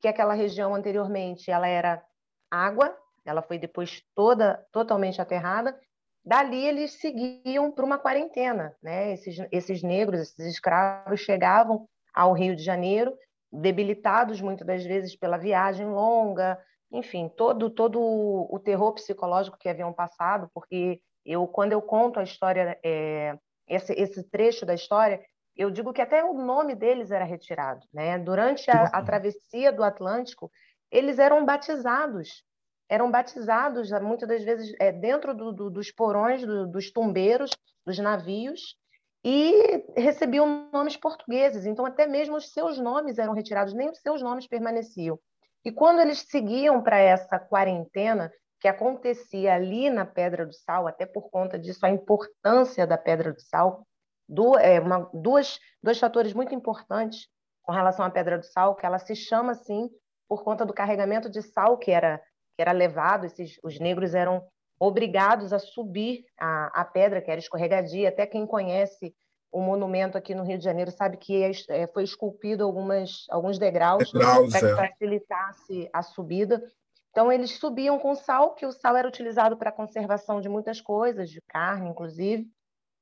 [0.00, 2.02] que aquela região anteriormente ela era
[2.50, 5.78] água, ela foi depois toda totalmente aterrada,
[6.24, 8.76] dali eles seguiam para uma quarentena.
[8.82, 9.12] Né?
[9.12, 13.16] Esses, esses negros, esses escravos chegavam ao Rio de Janeiro,
[13.52, 16.58] debilitados muitas das vezes pela viagem longa,
[16.90, 22.22] enfim, todo todo o terror psicológico que haviam passado, porque eu quando eu conto a
[22.22, 23.36] história, é,
[23.68, 25.20] esse, esse trecho da história,
[25.56, 28.18] eu digo que até o nome deles era retirado, né?
[28.18, 30.50] Durante a, a travessia do Atlântico,
[30.90, 32.44] eles eram batizados,
[32.88, 37.50] eram batizados muitas das vezes é, dentro do, do, dos porões, do, dos tumbeiros,
[37.84, 38.76] dos navios,
[39.24, 41.66] e recebiam nomes portugueses.
[41.66, 45.18] Então, até mesmo os seus nomes eram retirados, nem os seus nomes permaneciam.
[45.64, 51.04] E quando eles seguiam para essa quarentena, que acontecia ali na Pedra do Sal, até
[51.04, 53.86] por conta disso, a importância da Pedra do Sal,
[54.28, 57.28] do, é, uma, duas, dois fatores muito importantes
[57.62, 59.88] com relação à Pedra do Sal, que ela se chama assim
[60.28, 62.18] por conta do carregamento de sal que era,
[62.56, 64.42] que era levado, esses, os negros eram
[64.78, 69.14] obrigados a subir a, a pedra, que era escorregadia, até quem conhece
[69.50, 73.58] o monumento aqui no Rio de Janeiro sabe que é, é foi esculpido algumas, alguns
[73.58, 74.76] degraus, degraus para que é.
[74.76, 76.62] facilitasse a subida.
[77.10, 80.82] Então, eles subiam com sal, que o sal era utilizado para a conservação de muitas
[80.82, 82.46] coisas, de carne, inclusive.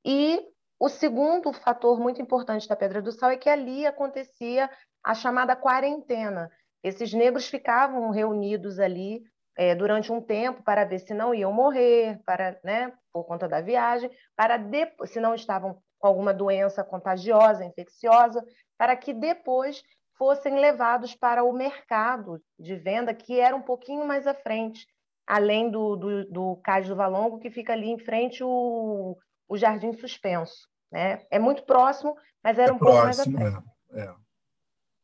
[0.05, 0.41] E
[0.79, 4.69] o segundo fator muito importante da Pedra do Sal é que ali acontecia
[5.03, 6.51] a chamada quarentena.
[6.83, 9.23] Esses negros ficavam reunidos ali
[9.57, 13.61] é, durante um tempo para ver se não iam morrer, para, né, por conta da
[13.61, 18.45] viagem, para depois, se não estavam com alguma doença contagiosa, infecciosa,
[18.77, 19.83] para que depois
[20.19, 24.87] fossem levados para o mercado de venda, que era um pouquinho mais à frente,
[25.27, 29.17] além do, do, do Cais do Valongo, que fica ali em frente o,
[29.55, 30.69] o Jardim Suspenso.
[30.93, 31.25] Né?
[31.31, 33.63] É muito próximo, mas era é um próximo, pouco mais à.
[33.93, 34.15] É, é.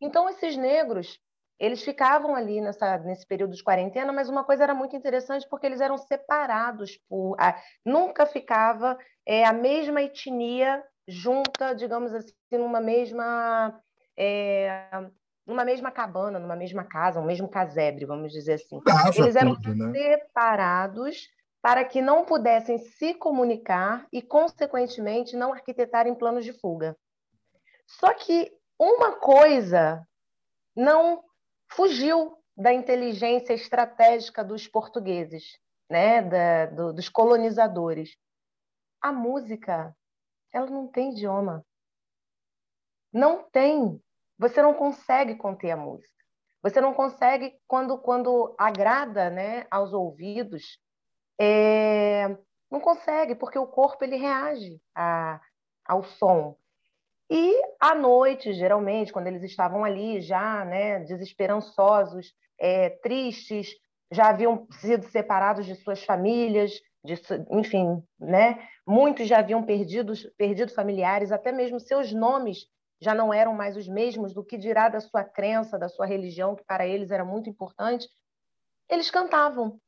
[0.00, 1.18] Então, esses negros,
[1.58, 5.66] eles ficavam ali nessa, nesse período de quarentena, mas uma coisa era muito interessante porque
[5.66, 7.36] eles eram separados por.
[7.84, 13.78] nunca ficava é, a mesma etnia junta, digamos assim, numa mesma
[14.16, 14.86] é,
[15.46, 18.80] numa mesma cabana, numa mesma casa, um mesmo casebre, vamos dizer assim.
[19.16, 20.18] Eles eram tudo, né?
[20.18, 21.28] separados
[21.62, 26.96] para que não pudessem se comunicar e, consequentemente, não arquitetarem planos de fuga.
[27.86, 30.06] Só que uma coisa
[30.74, 31.22] não
[31.70, 38.16] fugiu da inteligência estratégica dos portugueses, né, da, do, dos colonizadores.
[39.00, 39.94] A música
[40.52, 41.64] ela não tem idioma.
[43.12, 44.02] Não tem.
[44.38, 46.10] Você não consegue conter a música.
[46.62, 50.78] Você não consegue, quando, quando agrada né, aos ouvidos,
[51.40, 52.36] é...
[52.70, 55.40] não consegue, porque o corpo ele reage a,
[55.86, 56.56] ao som.
[57.30, 63.68] E à noite, geralmente, quando eles estavam ali já, né, desesperançosos, é, tristes,
[64.12, 66.72] já haviam sido separados de suas famílias,
[67.04, 67.14] de,
[67.50, 68.68] enfim, né?
[68.86, 72.66] Muitos já haviam perdido, perdido familiares, até mesmo seus nomes
[73.00, 76.54] já não eram mais os mesmos, do que dirá da sua crença, da sua religião,
[76.54, 78.06] que para eles era muito importante.
[78.90, 79.80] Eles cantavam.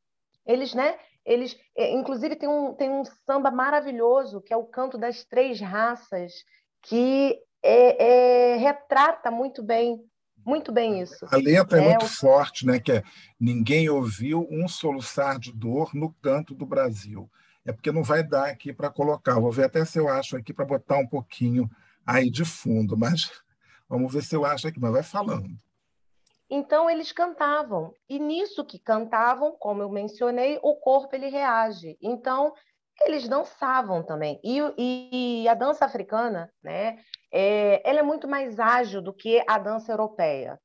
[0.46, 0.98] Eles, né?
[1.24, 5.60] Eles, é, inclusive, tem um, tem um samba maravilhoso, que é o Canto das Três
[5.60, 6.32] Raças,
[6.82, 10.04] que é, é, retrata muito bem
[10.44, 11.24] muito bem isso.
[11.30, 12.08] A letra é, é muito o...
[12.08, 12.80] forte, né?
[12.80, 13.02] Que é
[13.38, 17.30] ninguém ouviu um soluçar de dor no canto do Brasil.
[17.64, 19.38] É porque não vai dar aqui para colocar.
[19.38, 21.70] Vou ver até se eu acho aqui para botar um pouquinho
[22.04, 23.30] aí de fundo, mas
[23.88, 25.56] vamos ver se eu acho aqui, mas vai falando.
[26.54, 31.96] Então eles cantavam e nisso que cantavam, como eu mencionei, o corpo ele reage.
[32.02, 32.52] Então
[33.00, 34.38] eles dançavam também.
[34.44, 36.98] E, e, e a dança africana, né?
[37.32, 40.60] é, ela é muito mais ágil do que a dança europeia.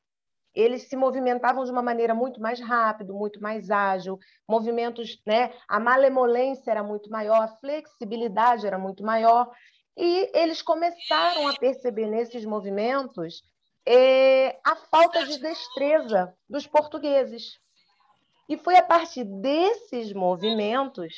[0.54, 4.20] Eles se movimentavam de uma maneira muito mais rápida, muito mais ágil,
[4.50, 5.54] movimentos, né?
[5.70, 9.50] A malemolência era muito maior, a flexibilidade era muito maior,
[9.96, 13.44] e eles começaram a perceber nesses movimentos
[13.88, 17.58] é, a falta de destreza dos portugueses.
[18.50, 21.14] E foi a partir desses movimentos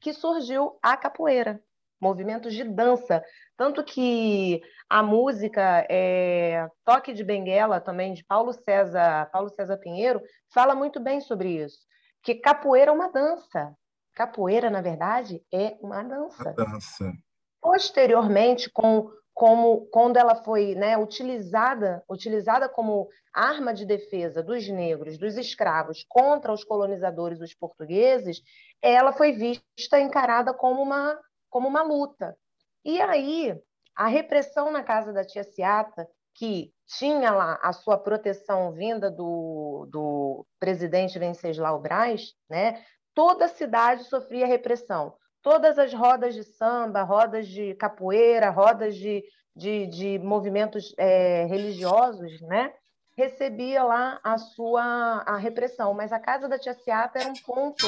[0.00, 1.60] que surgiu a capoeira
[2.00, 3.24] movimentos de dança.
[3.56, 10.20] Tanto que a música é, Toque de Benguela, também de Paulo César, Paulo César Pinheiro,
[10.52, 11.78] fala muito bem sobre isso.
[12.22, 13.74] Que capoeira é uma dança.
[14.14, 16.52] Capoeira, na verdade, é uma dança.
[16.52, 17.12] dança.
[17.60, 25.18] Posteriormente, com como quando ela foi né, utilizada, utilizada como arma de defesa dos negros,
[25.18, 28.40] dos escravos contra os colonizadores, os portugueses,
[28.80, 31.18] ela foi vista encarada como uma
[31.50, 32.36] como uma luta.
[32.84, 33.56] E aí,
[33.94, 39.86] a repressão na casa da tia Ciata, que tinha lá a sua proteção vinda do,
[39.88, 42.84] do presidente Venceslau Braz, né?
[43.14, 45.14] toda a cidade sofria repressão.
[45.44, 49.22] Todas as rodas de samba, rodas de capoeira, rodas de,
[49.54, 52.72] de, de movimentos é, religiosos, né?
[53.16, 54.82] recebia lá a sua
[55.26, 57.86] a repressão, mas a casa da tia Ciata era um ponto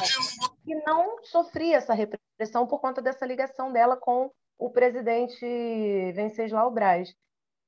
[0.64, 5.44] que não sofria essa repressão por conta dessa ligação dela com o presidente
[6.14, 7.12] Venceslau Braz.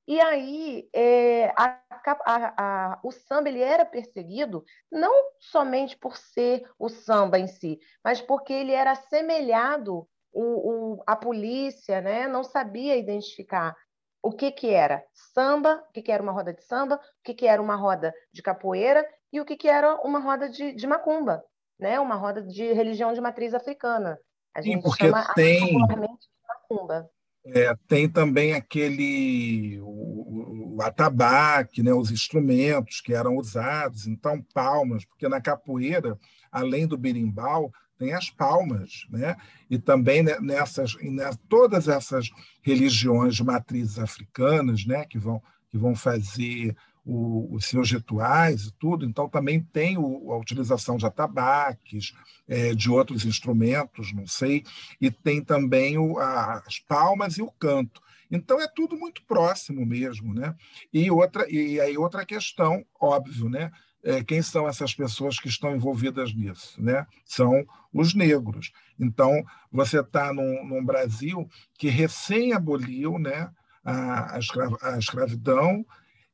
[0.09, 1.79] E aí é, a,
[2.25, 7.79] a, a, o samba ele era perseguido não somente por ser o samba em si,
[8.03, 13.75] mas porque ele era assemelhado o, o, a polícia né, não sabia identificar
[14.19, 17.35] o que, que era samba, o que, que era uma roda de samba, o que,
[17.35, 20.87] que era uma roda de capoeira e o que, que era uma roda de, de
[20.87, 21.45] macumba,
[21.79, 21.99] né?
[21.99, 24.19] uma roda de religião de matriz africana.
[24.55, 25.77] A gente Sim, porque chama tem...
[25.77, 27.07] macumba.
[27.53, 35.05] É, tem também aquele o, o atabaque, né, os instrumentos que eram usados, então palmas,
[35.05, 36.17] porque na capoeira,
[36.51, 39.35] além do berimbau, tem as palmas, né?
[39.69, 42.29] E também nessas, nessas todas essas
[42.61, 46.75] religiões de matrizes africanas, né, que vão que vão fazer
[47.09, 52.13] o, os seus rituais e tudo, então também tem o, a utilização de atabaques,
[52.47, 54.63] é, de outros instrumentos, não sei,
[55.01, 58.01] e tem também o, a, as palmas e o canto.
[58.31, 60.55] Então é tudo muito próximo mesmo, né?
[60.93, 63.71] E outra e aí outra questão, óbvio, né?
[64.03, 66.81] é, quem são essas pessoas que estão envolvidas nisso?
[66.81, 67.05] Né?
[67.25, 68.71] São os negros.
[68.99, 73.49] Então, você está num, num, Brasil que recém aboliu né,
[73.83, 75.85] a, a, escrav a, escravidão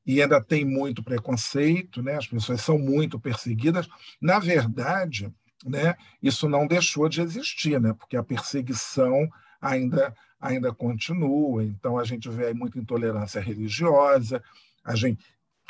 [0.06, 2.16] e ainda tem muito preconceito, né?
[2.16, 3.88] as pessoas são muito perseguidas.
[4.22, 5.34] Na verdade,
[5.66, 7.94] né, isso não deixou de existir, né?
[7.94, 9.28] porque a perseguição
[9.60, 11.64] ainda, ainda continua.
[11.64, 14.44] Então, a gente vê muita intolerância religiosa,
[14.84, 15.26] a gente,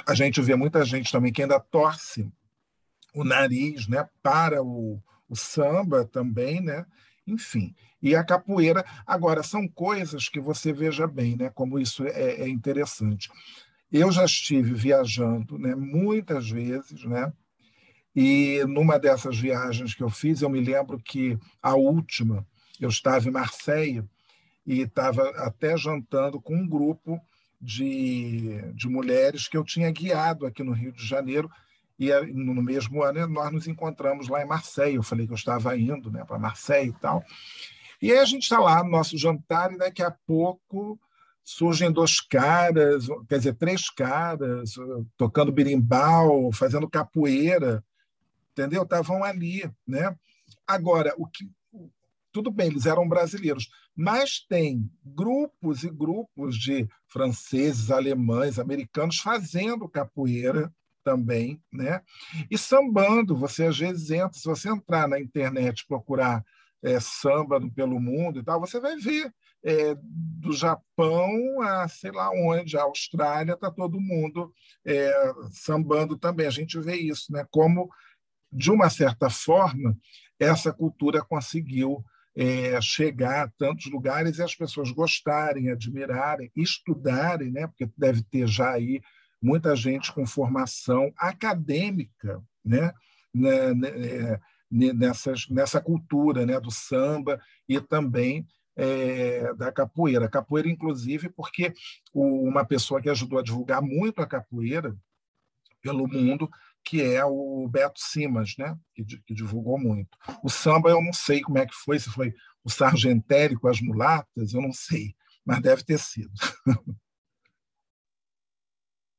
[0.06, 2.30] a gente vê muita gente também que ainda torce
[3.14, 6.86] o nariz né, para o, o samba também, né?
[7.26, 7.74] enfim.
[8.02, 12.48] E a capoeira, agora, são coisas que você veja bem, né, como isso é, é
[12.48, 13.32] interessante.
[13.92, 17.32] Eu já estive viajando né, muitas vezes, né?
[18.16, 22.48] E numa dessas viagens que eu fiz, eu me lembro que a última,
[22.80, 24.04] eu estava em Marseille
[24.66, 27.20] e estava até jantando com um grupo
[27.60, 31.50] de, de mulheres que eu tinha guiado aqui no Rio de Janeiro.
[32.00, 34.96] E eh, no mesmo ano nós nos encontramos lá em Marseille.
[34.96, 37.24] Eu falei que eu estava indo né, para Marseille e tal.
[38.02, 41.00] E aí a gente está lá no nosso jantar e daqui a pouco
[41.46, 44.74] surgem dois caras, quer dizer, três caras,
[45.16, 47.84] tocando birimbau, fazendo capoeira,
[48.52, 48.82] entendeu?
[48.82, 50.16] Estavam ali, né?
[50.68, 51.48] Agora, o que
[52.34, 59.88] tudo bem, eles eram brasileiros, mas tem grupos e grupos de franceses, alemães, americanos fazendo
[59.88, 60.70] capoeira
[61.02, 62.02] também, né?
[62.52, 66.44] E sambando, você às vezes entra, se você entrar na internet procurar
[66.84, 69.34] é, samba pelo mundo e tal, você vai ver
[69.66, 74.54] é, do Japão a sei lá onde, a Austrália, está todo mundo
[74.86, 75.12] é,
[75.52, 76.46] sambando também.
[76.46, 77.46] A gente vê isso, né?
[77.50, 77.90] Como
[78.52, 79.98] de uma certa forma
[80.40, 82.04] essa cultura conseguiu
[82.38, 87.66] é, chegar a tantos lugares e as pessoas gostarem, admirarem, estudarem, né?
[87.68, 89.02] Porque deve ter já aí
[89.42, 92.94] muita gente com formação acadêmica, né?
[93.36, 94.40] né, é,
[94.72, 100.30] nessas, nessa cultura né, do samba e também é, da capoeira.
[100.30, 101.74] Capoeira, inclusive, porque
[102.14, 104.96] o, uma pessoa que ajudou a divulgar muito a capoeira
[105.82, 106.50] pelo mundo,
[106.84, 108.78] que é o Beto Simas, né?
[108.94, 110.18] que, que divulgou muito.
[110.44, 112.34] O samba, eu não sei como é que foi, se foi
[112.64, 116.32] o Sargentério com as mulatas, eu não sei, mas deve ter sido.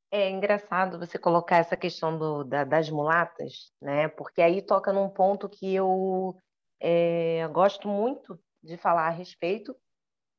[0.09, 4.07] É engraçado você colocar essa questão do, da, das mulatas, né?
[4.07, 6.33] Porque aí toca num ponto que eu
[6.79, 9.75] é, gosto muito de falar a respeito,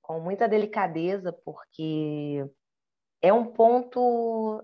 [0.02, 2.44] com muita delicadeza, porque
[3.20, 4.62] é um ponto,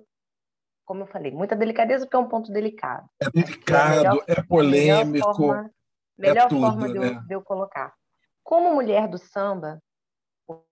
[0.85, 3.09] como eu falei, muita delicadeza porque é um ponto delicado.
[3.21, 5.13] É delicado, é, melhor, é polêmico.
[5.13, 5.71] Melhor forma,
[6.17, 7.09] melhor é tudo, forma de, né?
[7.09, 7.95] eu, de eu colocar.
[8.43, 9.83] Como mulher do samba,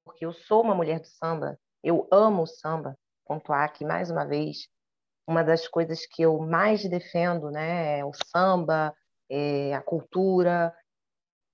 [0.04, 4.24] porque eu sou uma mulher do samba, eu amo o samba, pontuar aqui mais uma
[4.24, 4.68] vez,
[5.26, 8.94] uma das coisas que eu mais defendo, né, é o samba,
[9.30, 10.74] é a cultura.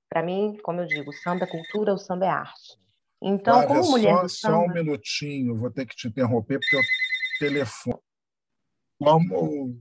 [0.08, 2.78] Para mim, como eu digo, o samba é cultura, o samba é arte.
[3.20, 4.54] Então, Flávia, como mulher só, do samba...
[4.54, 6.82] Só um minutinho, vou ter que te interromper, porque o
[7.38, 7.98] telefone...
[8.98, 9.78] Como,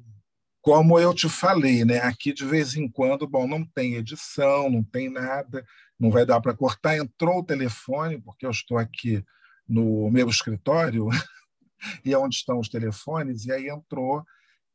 [0.62, 2.00] como eu te falei, né?
[2.00, 5.66] aqui de vez em quando, bom, não tem edição, não tem nada,
[6.00, 6.98] não vai dar para cortar.
[6.98, 9.24] Entrou o telefone, porque eu estou aqui
[9.68, 11.08] no meu escritório,
[12.04, 14.24] e onde estão os telefones, e aí entrou,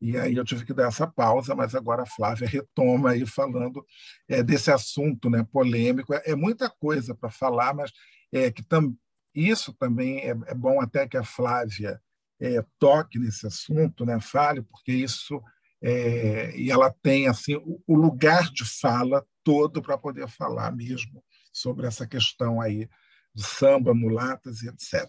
[0.03, 3.87] e aí eu tive que dar essa pausa, mas agora a Flávia retoma aí falando
[4.29, 6.13] é, desse assunto né, polêmico.
[6.13, 7.93] É, é muita coisa para falar, mas
[8.33, 8.97] é que tam,
[9.33, 12.03] isso também é, é, bom até que a Flávia
[12.41, 15.41] é, toque nesse assunto, né, fale, porque isso
[15.81, 21.23] é, e ela tem assim o, o lugar de fala todo para poder falar mesmo
[21.53, 22.89] sobre essa questão aí
[23.33, 25.09] de samba, mulatas e etc.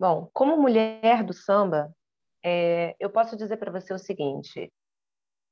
[0.00, 1.94] Bom, como mulher do samba,
[2.48, 4.72] é, eu posso dizer para você o seguinte: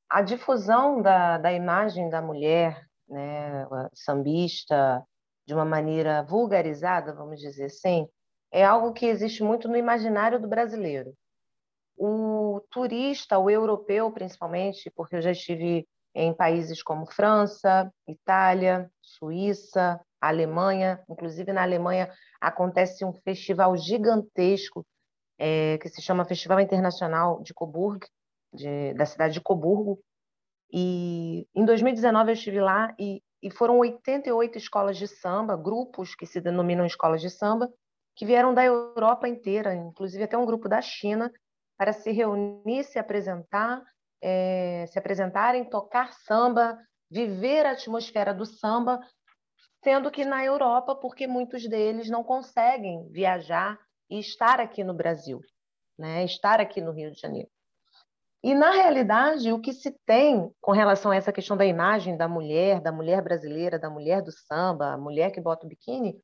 [0.08, 5.04] a difusão da, da imagem da mulher, né, sambista,
[5.46, 8.08] de uma maneira vulgarizada, vamos dizer assim,
[8.50, 11.14] é algo que existe muito no imaginário do brasileiro.
[11.96, 20.00] O turista, o europeu principalmente, porque eu já estive em países como França, Itália, Suíça,
[20.20, 24.84] Alemanha, inclusive na Alemanha acontece um festival gigantesco
[25.38, 28.06] é, que se chama Festival Internacional de Coburg,
[28.52, 30.00] de, da cidade de Coburgo.
[30.72, 36.26] E em 2019 eu estive lá e, e foram 88 escolas de samba, grupos que
[36.26, 37.70] se denominam escolas de samba,
[38.14, 41.30] que vieram da Europa inteira, inclusive até um grupo da China,
[41.78, 43.82] para se reunir, se apresentar,
[44.22, 46.78] é, se apresentarem, tocar samba,
[47.10, 48.98] viver a atmosfera do samba
[49.84, 53.78] sendo que na Europa, porque muitos deles não conseguem viajar
[54.10, 55.40] e estar aqui no Brasil,
[55.98, 56.24] né?
[56.24, 57.48] estar aqui no Rio de Janeiro.
[58.42, 62.28] E, na realidade, o que se tem com relação a essa questão da imagem da
[62.28, 66.20] mulher, da mulher brasileira, da mulher do samba, a mulher que bota o biquíni,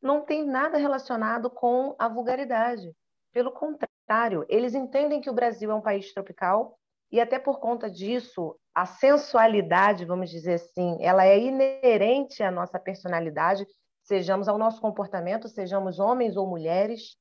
[0.00, 2.90] não tem nada relacionado com a vulgaridade.
[3.32, 6.78] Pelo contrário, eles entendem que o Brasil é um país tropical
[7.10, 12.78] e, até por conta disso, a sensualidade, vamos dizer assim, ela é inerente à nossa
[12.78, 13.66] personalidade,
[14.08, 17.16] sejamos ao nosso comportamento, sejamos homens ou mulheres,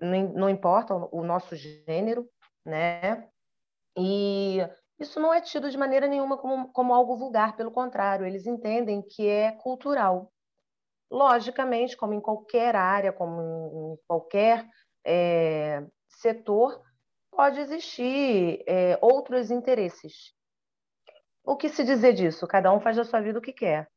[0.00, 2.28] não importa o nosso gênero,
[2.64, 3.26] né?
[3.96, 4.58] E
[4.98, 9.00] isso não é tido de maneira nenhuma como, como algo vulgar, pelo contrário, eles entendem
[9.02, 10.30] que é cultural.
[11.10, 14.68] Logicamente, como em qualquer área, como em qualquer
[15.04, 16.82] é, setor,
[17.30, 20.34] pode existir é, outros interesses.
[21.42, 22.46] O que se dizer disso?
[22.46, 23.90] Cada um faz da sua vida o que quer.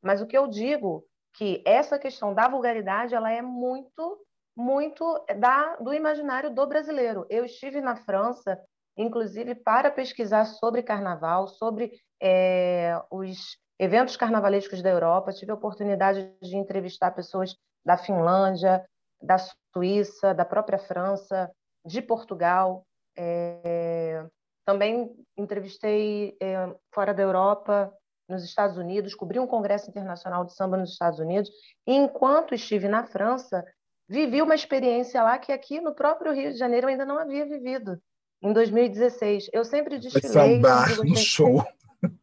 [0.00, 1.04] Mas o que eu digo
[1.36, 4.18] que essa questão da vulgaridade ela é muito,
[4.56, 5.04] muito
[5.38, 7.26] da, do imaginário do brasileiro.
[7.28, 8.58] Eu estive na França,
[8.96, 15.32] inclusive para pesquisar sobre carnaval, sobre é, os eventos carnavalescos da Europa.
[15.32, 18.84] Tive a oportunidade de entrevistar pessoas da Finlândia,
[19.22, 19.36] da
[19.74, 21.50] Suíça, da própria França,
[21.84, 22.86] de Portugal.
[23.14, 24.26] É,
[24.64, 27.92] também entrevistei é, fora da Europa
[28.28, 31.50] nos Estados Unidos, cobri um congresso internacional de samba nos Estados Unidos,
[31.86, 33.64] e enquanto estive na França,
[34.08, 37.46] vivi uma experiência lá que aqui no próprio Rio de Janeiro eu ainda não havia
[37.46, 38.00] vivido,
[38.42, 39.50] em 2016.
[39.52, 40.30] Eu sempre desfilei.
[40.30, 41.64] Sambar no show.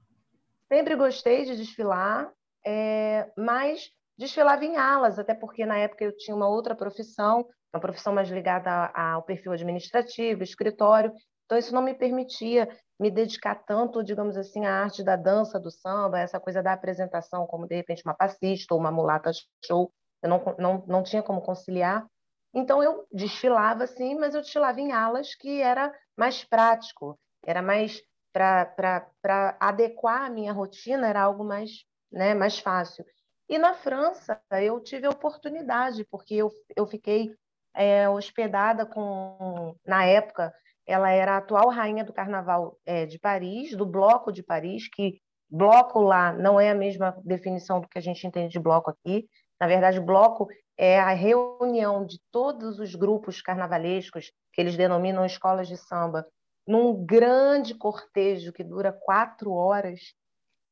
[0.71, 2.31] Sempre gostei de desfilar,
[2.65, 7.79] é, mas desfilava em alas, até porque na época eu tinha uma outra profissão, uma
[7.79, 11.13] profissão mais ligada ao perfil administrativo, escritório,
[11.53, 12.67] então isso não me permitia
[12.99, 17.45] me dedicar tanto, digamos assim, à arte da dança, do samba, essa coisa da apresentação,
[17.45, 19.29] como de repente uma passista ou uma mulata
[19.63, 19.93] show,
[20.23, 22.07] eu não, não, não tinha como conciliar.
[22.55, 28.01] Então eu desfilava sim, mas eu desfilava em alas que era mais prático, era mais
[28.31, 33.05] para adequar a minha rotina, era algo mais, né, mais fácil.
[33.47, 37.31] E na França eu tive a oportunidade, porque eu, eu fiquei
[37.75, 40.51] é, hospedada com, na época,
[40.85, 45.21] ela era a atual rainha do Carnaval é, de Paris, do Bloco de Paris, que
[45.49, 49.27] bloco lá não é a mesma definição do que a gente entende de bloco aqui.
[49.59, 55.67] Na verdade, bloco é a reunião de todos os grupos carnavalescos, que eles denominam escolas
[55.67, 56.25] de samba,
[56.67, 59.99] num grande cortejo que dura quatro horas.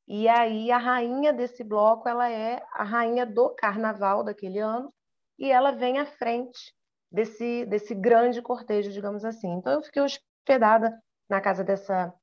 [0.08, 4.92] E aí a rainha desse bloco ela é a rainha do carnaval daquele ano
[5.38, 6.74] e ela vem à frente
[7.12, 9.52] desse, desse grande cortejo, digamos assim.
[9.52, 10.98] Então, eu fiquei hospedada
[11.30, 12.14] na casa dessa,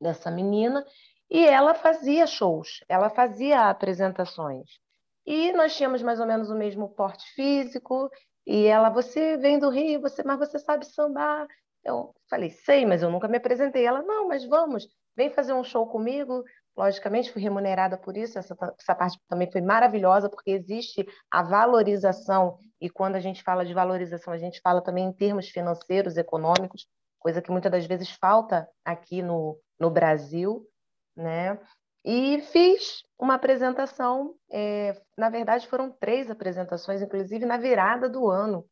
[0.00, 0.84] dessa menina
[1.30, 4.78] e ela fazia shows, ela fazia apresentações.
[5.26, 8.10] E nós tínhamos mais ou menos o mesmo porte físico.
[8.46, 11.46] E ela, você vem do Rio, você, mas você sabe sambar.
[11.82, 13.86] Eu falei, sei, mas eu nunca me apresentei.
[13.86, 16.44] Ela, não, mas vamos, vem fazer um show comigo.
[16.76, 22.58] Logicamente, fui remunerada por isso, essa, essa parte também foi maravilhosa, porque existe a valorização,
[22.80, 26.86] e quando a gente fala de valorização, a gente fala também em termos financeiros, econômicos,
[27.20, 30.68] coisa que muitas das vezes falta aqui no, no Brasil,
[31.16, 31.58] né?
[32.04, 38.66] E fiz uma apresentação, é, na verdade foram três apresentações, inclusive na virada do ano,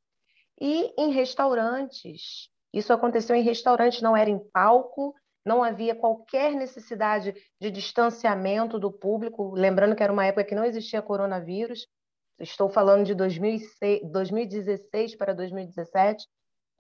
[0.61, 2.51] e em restaurantes.
[2.75, 5.15] Isso aconteceu em restaurantes, não era em palco,
[5.45, 10.65] não havia qualquer necessidade de distanciamento do público, lembrando que era uma época que não
[10.65, 11.87] existia coronavírus,
[12.39, 16.27] estou falando de 2006, 2016 para 2017,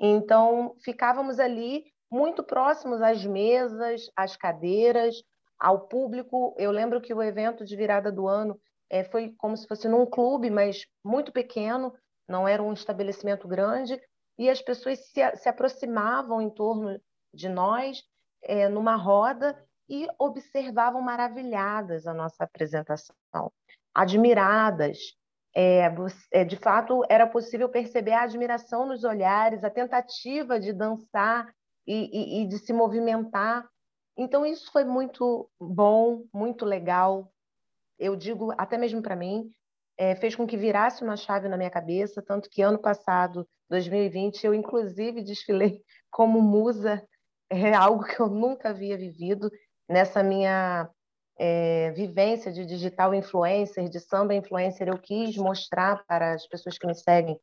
[0.00, 5.22] então ficávamos ali muito próximos às mesas, às cadeiras,
[5.58, 6.54] ao público.
[6.58, 8.60] Eu lembro que o evento de virada do ano
[8.90, 11.94] é, foi como se fosse num clube, mas muito pequeno,
[12.28, 13.98] não era um estabelecimento grande,
[14.38, 17.00] e as pessoas se, se aproximavam em torno
[17.32, 18.02] de nós
[18.42, 19.56] é, numa roda
[19.88, 23.52] e observavam maravilhadas a nossa apresentação,
[23.94, 24.98] admiradas.
[25.54, 25.92] É,
[26.30, 31.52] é, de fato, era possível perceber a admiração nos olhares, a tentativa de dançar
[31.86, 33.68] e, e, e de se movimentar.
[34.16, 37.30] Então, isso foi muito bom, muito legal.
[37.98, 39.50] Eu digo, até mesmo para mim,
[39.96, 44.44] é, fez com que virasse uma chave na minha cabeça, tanto que ano passado, 2020,
[44.44, 47.02] eu inclusive desfilei como musa
[47.60, 49.50] é algo que eu nunca havia vivido
[49.88, 50.88] nessa minha
[51.38, 54.88] é, vivência de digital influencer, de samba influencer.
[54.88, 57.38] Eu quis mostrar para as pessoas que me seguem,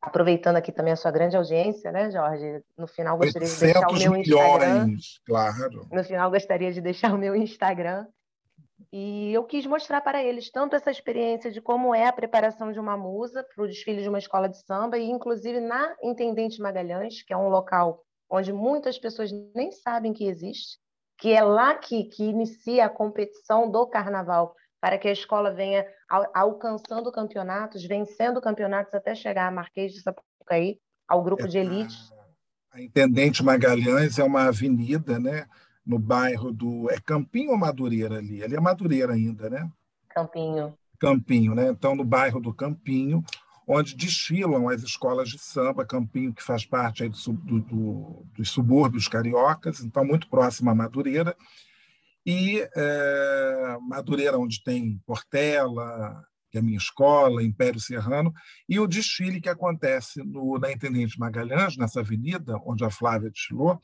[0.00, 2.62] aproveitando aqui também a sua grande audiência, né, Jorge?
[2.78, 4.96] No final gostaria de deixar o meu Instagram.
[5.26, 5.88] Claro.
[5.90, 8.06] No final gostaria de deixar o meu Instagram.
[8.92, 12.80] E eu quis mostrar para eles tanto essa experiência de como é a preparação de
[12.80, 17.22] uma musa para o desfile de uma escola de samba, e inclusive na Intendente Magalhães,
[17.22, 20.78] que é um local onde muitas pessoas nem sabem que existe,
[21.18, 25.86] que é lá que, que inicia a competição do carnaval, para que a escola venha
[26.08, 31.96] al alcançando campeonatos, vencendo campeonatos até chegar a Marquês de Sapucaí, ao grupo de elite.
[32.72, 35.46] A Intendente Magalhães é uma avenida, né?
[35.84, 36.88] No bairro do.
[36.88, 38.44] É Campinho ou Madureira ali?
[38.44, 39.68] Ali é Madureira ainda, né?
[40.08, 40.78] Campinho.
[40.98, 41.68] Campinho, né?
[41.68, 43.24] Então, no bairro do Campinho,
[43.72, 49.06] onde desfilam as escolas de samba, Campinho, que faz parte do, do, do, dos subúrbios
[49.06, 51.36] cariocas, então muito próximo a Madureira,
[52.26, 58.32] e é, Madureira, onde tem Portela, que é a minha escola, Império Serrano,
[58.68, 63.80] e o desfile que acontece no, na Intendente Magalhães, nessa avenida onde a Flávia desfilou,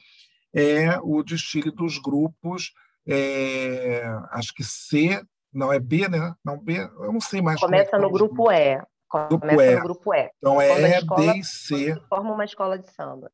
[0.53, 2.73] é o desfile dos grupos,
[3.07, 6.35] é, acho que C, não é B, né?
[6.45, 7.63] Não, B, eu não sei mais.
[7.63, 8.83] É Começa é no grupo E.
[9.09, 9.75] Começa grupo e.
[9.75, 10.31] no grupo E.
[10.39, 12.01] Então é E, D e C.
[12.09, 13.31] Forma uma escola de samba.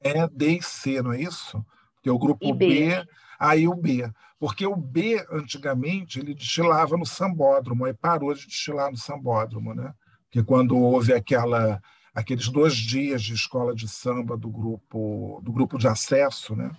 [0.00, 1.64] É D e C, não é isso?
[1.94, 2.66] Porque o grupo B.
[2.68, 3.08] B,
[3.38, 4.10] aí o B.
[4.38, 9.92] Porque o B, antigamente, ele destilava no sambódromo, aí parou de destilar no sambódromo, né?
[10.24, 11.82] Porque quando houve aquela,
[12.14, 16.70] aqueles dois dias de escola de samba do grupo, do grupo de acesso, né?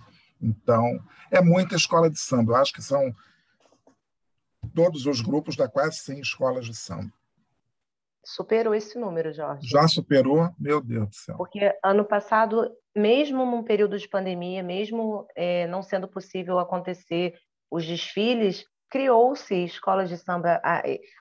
[0.41, 0.99] Então,
[1.29, 2.53] é muita escola de samba.
[2.53, 3.13] Eu acho que são
[4.73, 7.11] todos os grupos dá quase 100 escolas de samba.
[8.35, 9.67] Superou esse número, Jorge.
[9.67, 10.49] Já superou?
[10.59, 11.37] Meu Deus do céu.
[11.37, 17.33] Porque ano passado, mesmo num período de pandemia, mesmo é, não sendo possível acontecer
[17.71, 20.61] os desfiles, criou-se escolas de samba,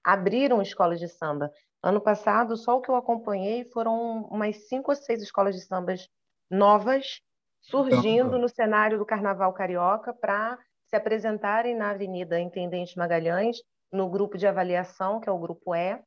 [0.04, 1.50] abriram escolas de samba.
[1.82, 6.09] Ano passado, só o que eu acompanhei foram umas cinco ou seis escolas de sambas
[6.50, 7.22] novas
[7.61, 13.59] surgindo então, no cenário do Carnaval Carioca para se apresentarem na Avenida Intendente Magalhães,
[13.92, 15.98] no grupo de avaliação, que é o grupo E,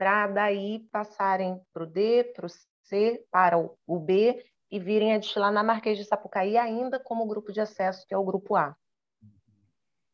[0.00, 2.48] para daí passarem para o D, para o
[2.84, 7.52] C, para o B e virem a desfilar na Marquês de Sapucaí ainda como grupo
[7.52, 8.74] de acesso, que é o grupo A.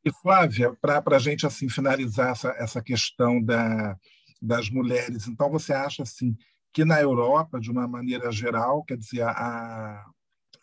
[0.05, 3.97] E Flávia, para a gente assim finalizar essa, essa questão da,
[4.43, 6.37] das mulheres, então você acha assim
[6.72, 10.05] que na Europa, de uma maneira geral, quer dizer, a,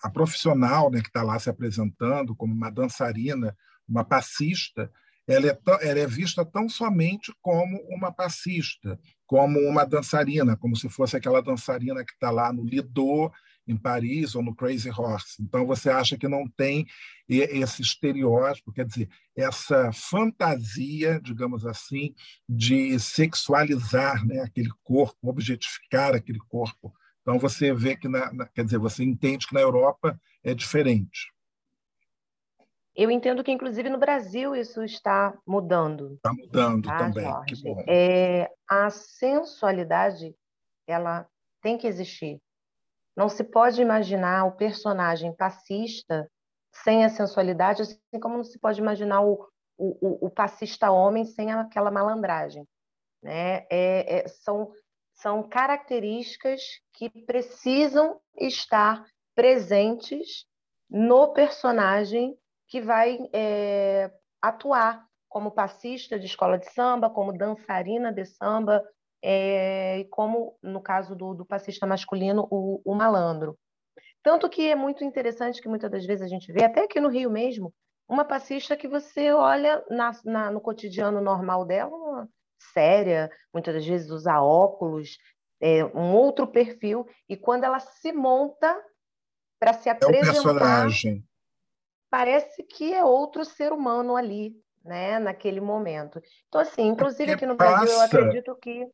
[0.04, 3.56] a profissional né, que está lá se apresentando como uma dançarina,
[3.88, 4.92] uma passista,
[5.28, 10.90] ela é, ela é vista tão somente como uma passista, como uma dançarina, como se
[10.90, 13.32] fosse aquela dançarina que está lá no Lido,
[13.68, 15.42] em Paris, ou no Crazy Horse.
[15.42, 16.86] Então, você acha que não tem
[17.28, 22.14] esse estereótipo, quer dizer, essa fantasia, digamos assim,
[22.48, 26.94] de sexualizar né, aquele corpo, objetificar aquele corpo.
[27.22, 31.33] Então, você vê que, na, na, quer dizer, você entende que na Europa é diferente.
[32.96, 36.14] Eu entendo que, inclusive, no Brasil isso está mudando.
[36.14, 37.56] Está mudando tá, também, Jorge?
[37.56, 37.84] que bom.
[37.88, 40.36] É, a sensualidade,
[40.88, 41.28] ela
[41.62, 42.40] tem que existir.
[43.16, 46.30] Não se pode imaginar o personagem passista
[46.72, 51.52] sem a sensualidade, assim como não se pode imaginar o, o, o passista homem sem
[51.52, 52.68] aquela malandragem.
[53.22, 53.66] Né?
[53.70, 54.72] É, é, são,
[55.14, 56.62] são características
[56.94, 60.46] que precisam estar presentes
[60.90, 62.38] no personagem
[62.68, 64.12] que vai é,
[64.42, 68.84] atuar como passista de escola de samba, como dançarina de samba,
[69.22, 73.58] é, e como, no caso do, do passista masculino, o, o, malandro.
[74.22, 77.10] Tanto que é muito interessante que muitas das vezes a gente vê, até aqui no
[77.10, 77.74] Rio mesmo,
[78.08, 82.28] uma passista que você olha na, na, no cotidiano normal dela,
[82.74, 85.18] séria, muitas das vezes usa óculos,
[85.62, 88.80] é, um outro perfil, e quando ela se monta
[89.60, 90.28] para se apresentar...
[90.28, 91.26] É o personagem
[92.14, 94.56] parece que é outro ser humano ali,
[94.86, 96.22] né, naquele momento.
[96.48, 98.88] Então, assim, inclusive aqui no passa, Brasil, eu acredito que.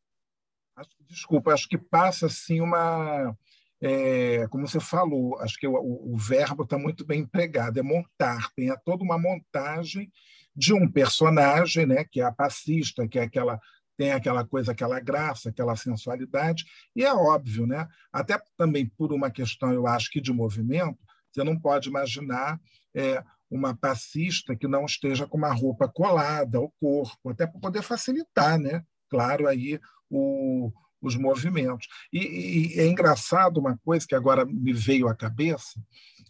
[1.02, 3.36] Desculpa, acho que passa assim uma.
[3.82, 8.50] É, como você falou, acho que o, o verbo está muito bem empregado, é montar,
[8.56, 10.10] tem toda uma montagem
[10.56, 13.60] de um personagem, né, que é a passista, que é aquela
[13.98, 16.64] tem aquela coisa, aquela graça, aquela sensualidade,
[16.96, 17.86] e é óbvio, né?
[18.14, 20.98] Até também por uma questão, eu acho que de movimento,
[21.30, 22.58] você não pode imaginar
[22.96, 27.82] é, uma passista que não esteja com uma roupa colada ao corpo, até para poder
[27.82, 28.84] facilitar, né?
[29.10, 29.80] claro, aí
[30.10, 30.72] o,
[31.02, 31.88] os movimentos.
[32.14, 35.82] E, e, é engraçado uma coisa que agora me veio à cabeça,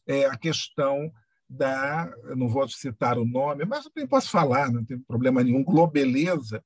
[0.08, 1.12] é a questão
[1.48, 6.64] da, não vou citar o nome, mas eu posso falar, não tem problema nenhum, Globeleza,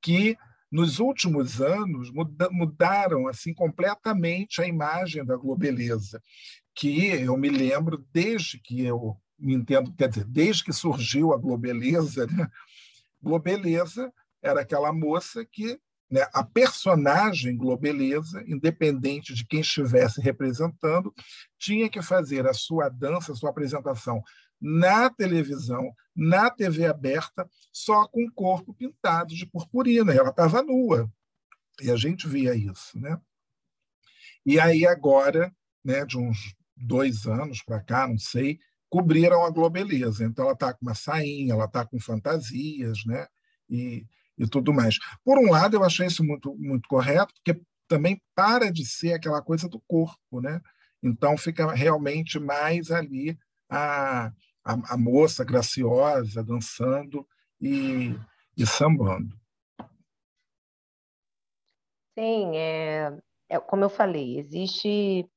[0.00, 0.36] que
[0.70, 2.10] nos últimos anos
[2.50, 6.20] mudaram assim completamente a imagem da Globeleza,
[6.74, 12.26] que eu me lembro desde que eu entendo, quer dizer, desde que surgiu a Globeleza,
[12.26, 12.48] né?
[13.22, 14.12] Globeleza
[14.42, 15.78] era aquela moça que
[16.10, 21.12] né, a personagem Globeleza, independente de quem estivesse representando,
[21.58, 24.22] tinha que fazer a sua dança, a sua apresentação
[24.60, 30.14] na televisão, na TV aberta, só com o corpo pintado de purpurina.
[30.14, 31.10] Ela estava nua.
[31.82, 32.98] E a gente via isso.
[32.98, 33.20] Né?
[34.44, 38.58] E aí, agora, né, de uns dois anos para cá, não sei,
[38.88, 40.24] cobriram a Globeleza.
[40.24, 43.26] Então, ela está com uma sainha, ela está com fantasias, né?
[43.68, 44.06] E,
[44.38, 44.98] e tudo mais.
[45.24, 49.42] Por um lado, eu achei isso muito, muito correto, porque também para de ser aquela
[49.42, 50.60] coisa do corpo, né?
[51.02, 54.32] Então, fica realmente mais ali a,
[54.64, 57.26] a, a moça graciosa dançando
[57.60, 58.14] e,
[58.56, 59.36] e sambando.
[62.18, 63.12] Sim, é,
[63.48, 65.28] é, como eu falei, existe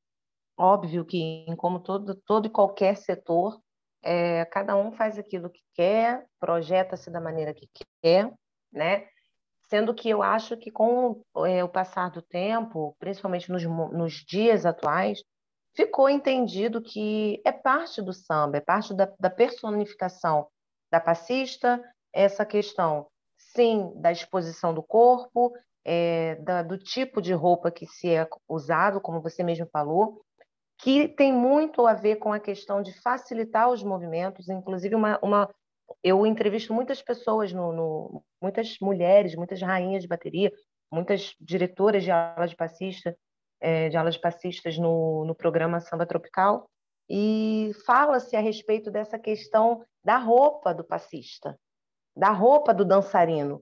[0.60, 3.62] Óbvio que, como todo, todo e qualquer setor,
[4.04, 7.66] é, cada um faz aquilo que quer, projeta-se da maneira que
[8.04, 8.30] quer,
[8.70, 9.08] né?
[9.70, 14.66] Sendo que eu acho que com é, o passar do tempo, principalmente nos, nos dias
[14.66, 15.24] atuais,
[15.74, 20.46] ficou entendido que é parte do samba, é parte da, da personificação
[20.92, 21.82] da passista,
[22.12, 23.08] essa questão,
[23.38, 25.54] sim, da exposição do corpo,
[25.86, 30.22] é, da, do tipo de roupa que se é usado, como você mesmo falou,
[30.80, 35.50] que tem muito a ver com a questão de facilitar os movimentos, inclusive uma, uma
[36.02, 40.52] eu entrevisto muitas pessoas, no, no, muitas mulheres, muitas rainhas de bateria,
[40.92, 43.16] muitas diretoras de aulas de passista,
[43.60, 46.70] é, de aulas de passistas no, no programa Samba Tropical,
[47.10, 51.60] e fala-se a respeito dessa questão da roupa do passista,
[52.16, 53.62] da roupa do dançarino.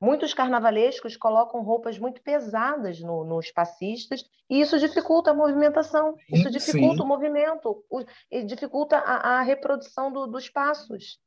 [0.00, 6.50] Muitos carnavalescos colocam roupas muito pesadas no, nos passistas e isso dificulta a movimentação, isso
[6.50, 7.02] dificulta Sim.
[7.02, 8.04] o movimento, o,
[8.46, 11.18] dificulta a, a reprodução do, dos passos.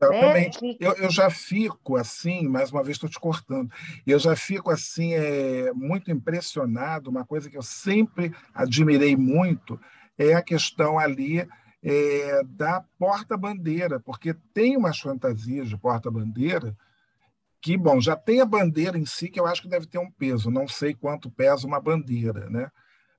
[0.00, 0.62] Exatamente.
[0.62, 0.76] Né?
[0.78, 3.72] Eu, eu já fico assim, mais uma vez estou te cortando,
[4.06, 7.10] eu já fico assim, é, muito impressionado.
[7.10, 9.80] Uma coisa que eu sempre admirei muito
[10.16, 11.48] é a questão ali
[11.82, 16.76] é, da porta-bandeira, porque tem umas fantasias de porta-bandeira
[17.60, 20.10] que, bom, já tem a bandeira em si, que eu acho que deve ter um
[20.10, 22.70] peso, não sei quanto pesa uma bandeira, né?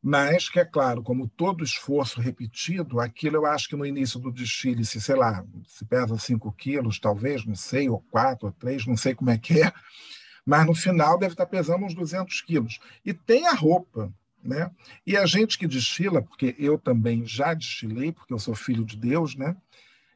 [0.02, 4.32] mas que, é claro, como todo esforço repetido, aquilo eu acho que no início do
[4.32, 8.86] desfile, se, sei lá, se pesa 5 quilos, talvez, não sei, ou 4, ou 3,
[8.86, 9.74] não sei como é que é,
[10.46, 12.80] mas no final deve estar pesando uns 200 quilos.
[13.06, 14.12] E tem a roupa,
[14.42, 14.72] né?
[15.06, 18.96] E a gente que desfila, porque eu também já desfilei, porque eu sou filho de
[18.96, 19.56] Deus, né?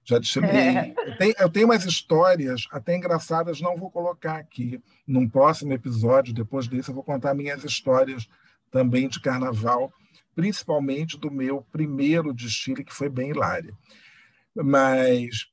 [0.04, 0.50] Já desfilei.
[0.52, 0.94] É.
[0.98, 4.82] Eu, tenho, eu tenho umas histórias até engraçadas, não vou colocar aqui.
[5.08, 8.28] Num próximo episódio, depois desse, eu vou contar minhas histórias
[8.72, 9.92] também de carnaval,
[10.36, 13.78] principalmente do meu primeiro desfile, que foi bem hilário.
[14.56, 15.48] Mas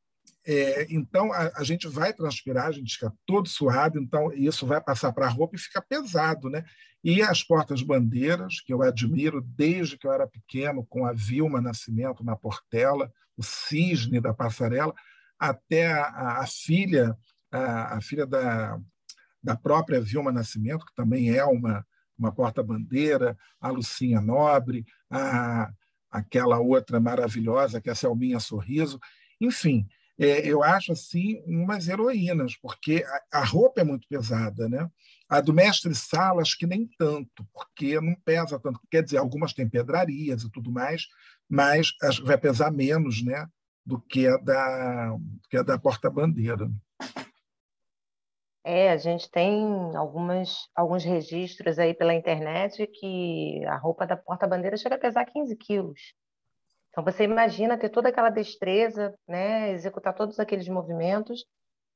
[0.46, 4.80] é, então a, a, gente vai transpirar, a gente fica todo suado, então isso vai
[4.80, 6.64] passar para a roupa e fica pesado, né?
[7.02, 12.24] E as portas-bandeiras, que eu admiro desde que eu era pequeno, com a Vilma Nascimento
[12.24, 13.10] na Portela,
[13.40, 14.94] o cisne da passarela,
[15.38, 17.16] até a, a, filha,
[17.50, 18.78] a, a, filha da,
[19.42, 21.86] da própria Vilma Nascimento, que também é uma,
[22.18, 25.70] uma porta-bandeira, a Lucinha Nobre, a,
[26.10, 29.00] aquela outra maravilhosa, que é a Selminha Sorriso.
[29.40, 29.88] Enfim,
[30.18, 34.68] é, eu acho assim umas heroínas, porque a, a, roupa é muito pesada.
[34.68, 34.86] Né?
[35.30, 38.80] A do mestre Sala, acho que nem tanto, porque não pesa tanto.
[38.90, 41.06] Quer dizer, algumas têm pedrarias e tudo mais,
[41.48, 41.92] mas
[42.24, 43.46] vai pesar menos né,
[43.86, 45.16] do que a da,
[45.48, 46.68] que a da porta-bandeira.
[48.64, 49.64] É, a gente tem
[49.96, 55.56] algumas, alguns registros aí pela internet que a roupa da porta-bandeira chega a pesar 15
[55.56, 56.12] quilos.
[56.90, 61.44] Então, você imagina ter toda aquela destreza, né, executar todos aqueles movimentos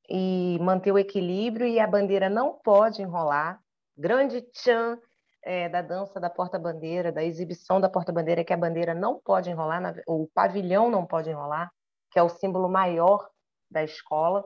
[0.09, 3.61] e manter o equilíbrio, e a bandeira não pode enrolar.
[3.97, 4.99] Grande tchan
[5.43, 9.51] é, da dança da porta-bandeira, da exibição da porta-bandeira, é que a bandeira não pode
[9.51, 11.71] enrolar, o pavilhão não pode enrolar,
[12.11, 13.29] que é o símbolo maior
[13.71, 14.45] da escola.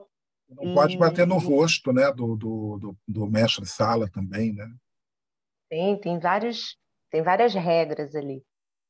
[0.49, 0.73] Não e...
[0.73, 4.67] pode bater no rosto né, do, do, do, do mestre-sala também, né?
[5.69, 6.77] Tem, tem, vários,
[7.11, 8.43] tem várias regras ali.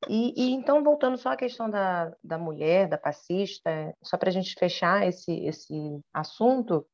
[0.08, 4.32] E, e, então, voltando só à questão da, da mulher, da passista, só para a
[4.32, 6.86] gente fechar esse, esse assunto,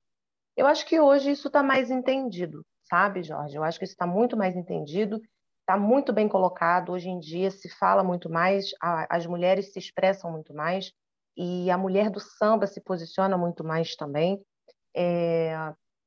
[0.56, 3.56] eu acho que hoje isso está mais entendido, sabe, Jorge?
[3.56, 5.20] Eu acho que isso está muito mais entendido,
[5.60, 6.92] está muito bem colocado.
[6.92, 10.92] Hoje em dia se fala muito mais, a, as mulheres se expressam muito mais,
[11.36, 14.42] e a mulher do samba se posiciona muito mais também.
[14.96, 15.54] É,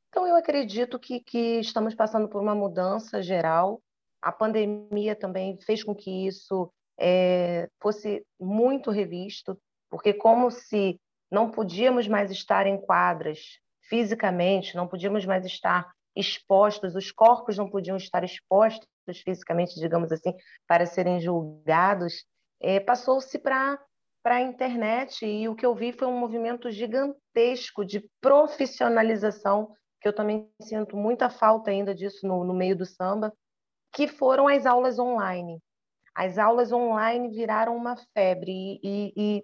[0.09, 3.81] então, eu acredito que, que estamos passando por uma mudança geral.
[4.21, 9.57] A pandemia também fez com que isso é, fosse muito revisto,
[9.89, 10.99] porque, como se
[11.31, 13.39] não podíamos mais estar em quadras
[13.87, 18.87] fisicamente, não podíamos mais estar expostos, os corpos não podiam estar expostos
[19.23, 20.33] fisicamente, digamos assim,
[20.67, 22.25] para serem julgados,
[22.61, 23.79] é, passou-se para
[24.21, 30.07] para a internet e o que eu vi foi um movimento gigantesco de profissionalização, que
[30.07, 33.33] eu também sinto muita falta ainda disso no, no meio do samba,
[33.93, 35.61] que foram as aulas online.
[36.19, 39.43] As aulas online viraram uma febre e, e,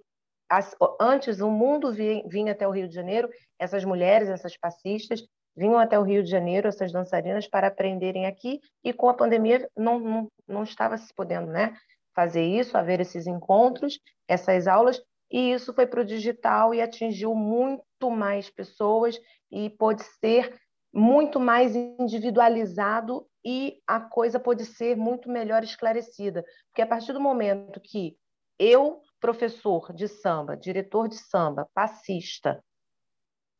[0.49, 5.23] as, antes o mundo vinha, vinha até o Rio de Janeiro, essas mulheres, essas passistas,
[5.55, 9.69] vinham até o Rio de Janeiro, essas dançarinas, para aprenderem aqui, e com a pandemia
[9.73, 11.73] não, não, não estava se podendo né,
[12.13, 13.97] fazer isso, haver esses encontros,
[14.27, 15.01] essas aulas,
[15.31, 19.17] e isso foi para o digital e atingiu muito mais pessoas
[19.49, 20.53] e pôde ser
[20.93, 26.43] muito mais individualizado e a coisa pôde ser muito melhor esclarecida.
[26.69, 28.17] Porque a partir do momento que
[28.57, 32.63] eu, professor de samba, diretor de samba, passista,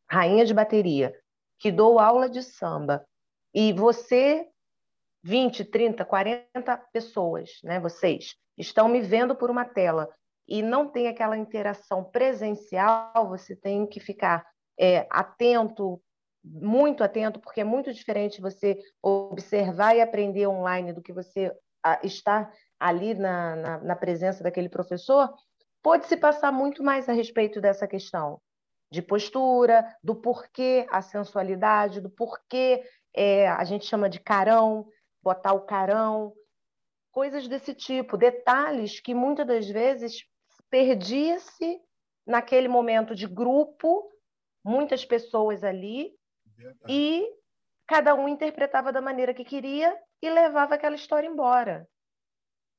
[0.09, 1.13] rainha de bateria,
[1.59, 3.05] que dou aula de samba,
[3.53, 4.47] e você,
[5.23, 10.09] 20, 30, 40 pessoas, né, vocês, estão me vendo por uma tela
[10.47, 14.45] e não tem aquela interação presencial, você tem que ficar
[14.77, 16.01] é, atento,
[16.45, 21.51] muito atento, porque é muito diferente você observar e aprender online do que você
[22.03, 25.33] estar ali na, na, na presença daquele professor,
[25.83, 28.39] pode se passar muito mais a respeito dessa questão
[28.91, 32.83] de postura, do porquê a sensualidade, do porquê
[33.13, 34.87] é, a gente chama de carão,
[35.21, 36.33] botar o carão,
[37.11, 40.23] coisas desse tipo, detalhes que muitas das vezes
[40.69, 41.79] perdia-se
[42.25, 44.11] naquele momento de grupo,
[44.63, 46.11] muitas pessoas ali.
[46.87, 47.25] E
[47.87, 51.87] cada um interpretava da maneira que queria e levava aquela história embora.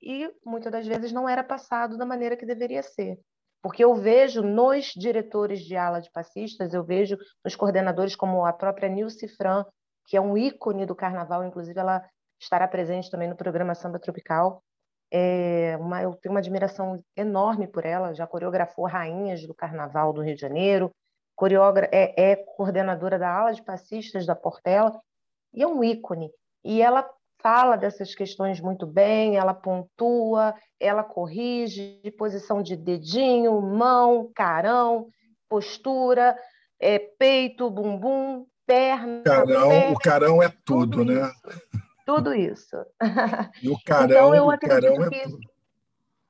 [0.03, 3.19] E muitas das vezes não era passado da maneira que deveria ser.
[3.63, 8.53] Porque eu vejo nos diretores de ala de passistas, eu vejo nos coordenadores como a
[8.53, 9.65] própria Nilce Fran,
[10.07, 12.05] que é um ícone do carnaval, inclusive ela
[12.41, 14.63] estará presente também no programa Samba Tropical.
[15.11, 20.23] É uma, eu tenho uma admiração enorme por ela, já coreografou rainhas do carnaval do
[20.23, 20.93] Rio de Janeiro,
[21.37, 24.99] coreógra é, é coordenadora da ala de passistas da Portela,
[25.53, 26.31] e é um ícone.
[26.65, 27.09] E ela
[27.41, 35.09] fala dessas questões muito bem, ela pontua, ela corrige, posição de dedinho, mão, carão,
[35.49, 36.37] postura,
[36.81, 39.23] é, peito, bumbum, perna.
[39.23, 41.31] Carão, pé, o carão é tudo, tudo né?
[41.31, 41.71] Isso,
[42.05, 42.77] tudo isso.
[43.63, 45.39] E o carão, então, eu o carão é tudo.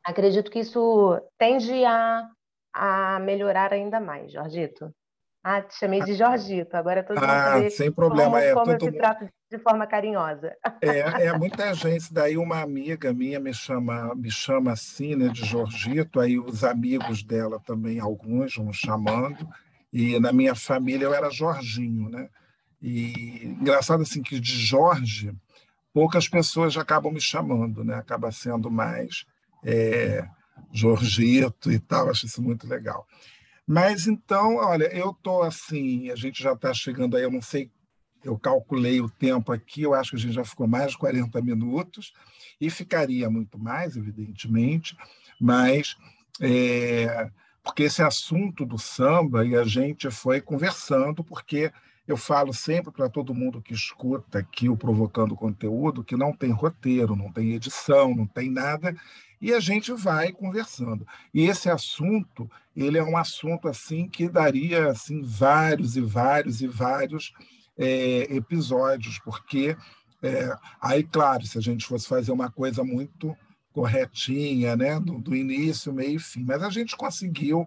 [0.05, 2.29] Acredito que isso tende a,
[2.77, 4.95] a melhorar ainda mais, Jorgito.
[5.43, 8.79] Ah, te chamei de Jorgito, agora todo mundo ah, saber sem problema, como, é, como
[8.79, 8.87] todo...
[8.87, 10.53] eu te trato de forma carinhosa.
[10.83, 12.13] É, é muita gente.
[12.13, 17.23] Daí uma amiga minha me chama, me chama assim, né, de Jorgito, aí os amigos
[17.23, 19.49] dela também, alguns vão chamando,
[19.93, 22.29] e na minha família eu era Jorginho, né?
[22.83, 25.33] E engraçado assim que de Jorge,
[25.95, 27.95] poucas pessoas acabam me chamando, né?
[27.95, 29.25] Acaba sendo mais
[29.65, 30.29] é,
[30.73, 33.07] Jorgito e tal, acho isso muito legal.
[33.67, 37.71] Mas então, olha, eu estou assim, a gente já está chegando aí, eu não sei,
[38.23, 41.41] eu calculei o tempo aqui, eu acho que a gente já ficou mais de 40
[41.43, 42.13] minutos,
[42.61, 44.97] e ficaria muito mais, evidentemente,
[45.41, 45.97] mas
[46.41, 47.31] é,
[47.63, 51.73] porque esse assunto do samba, e a gente foi conversando, porque
[52.07, 56.53] eu falo sempre para todo mundo que escuta aqui o Provocando Conteúdo que não tem
[56.53, 58.95] roteiro, não tem edição, não tem nada,
[59.41, 61.07] e a gente vai conversando.
[61.33, 66.67] E esse assunto, ele é um assunto assim que daria assim vários e vários e
[66.67, 67.33] vários
[67.77, 69.77] é, episódios, porque
[70.23, 73.37] é, aí, claro, se a gente fosse fazer uma coisa muito
[73.73, 77.67] corretinha, né, do, do início, meio e fim, mas a gente conseguiu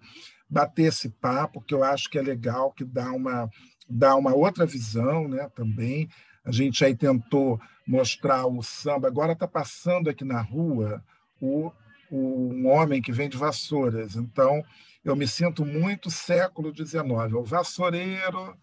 [0.49, 3.47] bater esse papo, que eu acho que é legal, que dá uma,
[3.87, 6.09] dá uma outra visão né, também.
[6.43, 11.03] A gente aí tentou mostrar o samba, agora está passando aqui na rua
[11.39, 11.71] o,
[12.09, 14.15] o, um homem que vende vassouras.
[14.15, 14.63] Então,
[15.03, 17.03] eu me sinto muito século XIX.
[17.33, 18.57] O vassoureiro.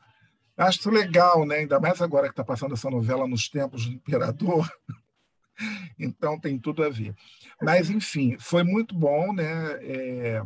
[0.57, 1.57] Acho legal, né?
[1.57, 4.71] ainda mais agora que está passando essa novela nos tempos do imperador.
[5.99, 7.15] então, tem tudo a ver.
[7.61, 9.45] Mas, enfim, foi muito bom né?
[9.83, 10.43] É,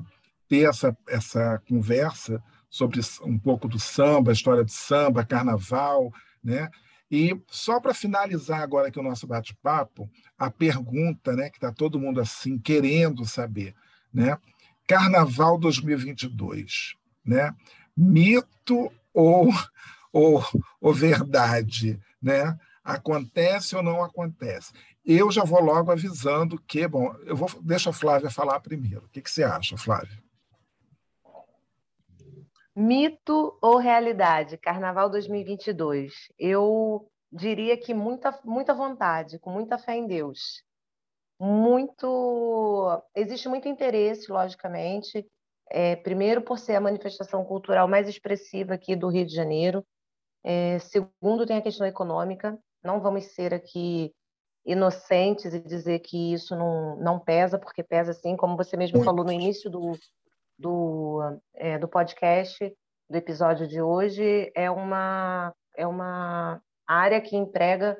[0.49, 6.12] ter essa, essa conversa sobre um pouco do samba, história do samba, carnaval,
[6.43, 6.68] né?
[7.11, 10.08] E só para finalizar agora aqui o nosso bate-papo,
[10.38, 13.74] a pergunta né, que está todo mundo assim querendo saber.
[14.12, 14.38] Né?
[14.86, 16.94] Carnaval 2022,
[17.24, 17.54] né?
[17.96, 19.52] mito ou,
[20.12, 20.44] ou,
[20.80, 21.98] ou verdade?
[22.22, 22.56] Né?
[22.84, 24.72] Acontece ou não acontece?
[25.04, 29.04] Eu já vou logo avisando que, bom, eu vou deixa a Flávia falar primeiro.
[29.06, 30.22] O que, que você acha, Flávia?
[32.81, 34.57] Mito ou realidade?
[34.57, 36.14] Carnaval 2022.
[36.39, 40.64] Eu diria que muita, muita vontade, com muita fé em Deus.
[41.39, 43.03] Muito.
[43.14, 45.26] Existe muito interesse, logicamente.
[45.68, 49.85] É, primeiro, por ser a manifestação cultural mais expressiva aqui do Rio de Janeiro.
[50.43, 52.59] É, segundo, tem a questão econômica.
[52.83, 54.11] Não vamos ser aqui
[54.64, 59.22] inocentes e dizer que isso não, não pesa, porque pesa sim, como você mesmo falou
[59.22, 59.99] no início do,
[60.61, 62.58] do, é, do podcast,
[63.08, 67.96] do episódio de hoje, é uma, é uma área que emprega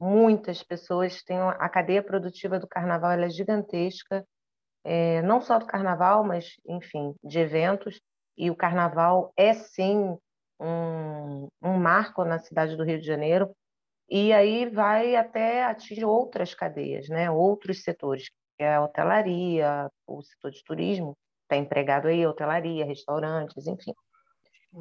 [0.00, 1.22] muitas pessoas.
[1.22, 4.26] Tem a cadeia produtiva do carnaval é gigantesca,
[4.82, 8.00] é, não só do carnaval, mas, enfim, de eventos.
[8.36, 10.16] E o carnaval é, sim,
[10.58, 13.54] um, um marco na cidade do Rio de Janeiro.
[14.08, 17.30] E aí vai até atingir outras cadeias, né?
[17.30, 23.66] outros setores, que é a hotelaria, o setor de turismo, está empregado aí, hotelaria, restaurantes,
[23.66, 23.94] enfim.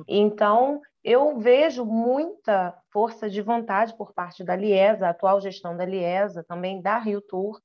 [0.08, 5.86] Então, eu vejo muita força de vontade por parte da Liesa, a atual gestão da
[5.86, 7.60] Liesa, também da Rio Tour,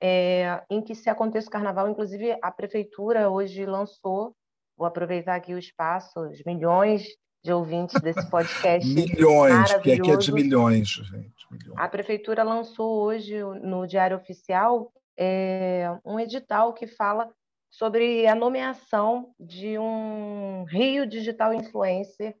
[0.00, 4.34] é, em que se aconteça o carnaval, inclusive a prefeitura hoje lançou,
[4.76, 7.06] vou aproveitar aqui o espaço, os milhões
[7.42, 8.86] de ouvintes desse podcast.
[8.92, 11.46] milhões, porque aqui é de milhões, gente.
[11.50, 11.78] Milhões.
[11.78, 17.30] A prefeitura lançou hoje no Diário Oficial é, um edital que fala
[17.70, 22.36] sobre a nomeação de um Rio Digital Influencer.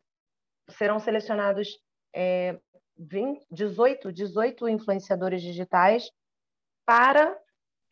[0.70, 1.78] Serão selecionados
[2.14, 2.58] é,
[2.98, 6.10] 20, 18, 18 influenciadores digitais
[6.84, 7.38] para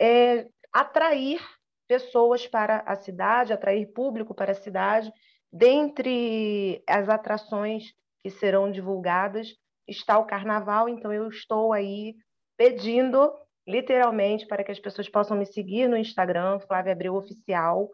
[0.01, 1.41] é, atrair
[1.87, 5.13] pessoas para a cidade, atrair público para a cidade.
[5.51, 12.15] Dentre as atrações que serão divulgadas está o carnaval, então eu estou aí
[12.57, 13.33] pedindo
[13.69, 17.91] literalmente para que as pessoas possam me seguir no Instagram, Flávia Abreu Oficial.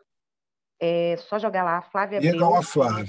[0.80, 2.34] É só jogar lá, Flávia Abreu.
[2.36, 3.04] Igual a Flávia.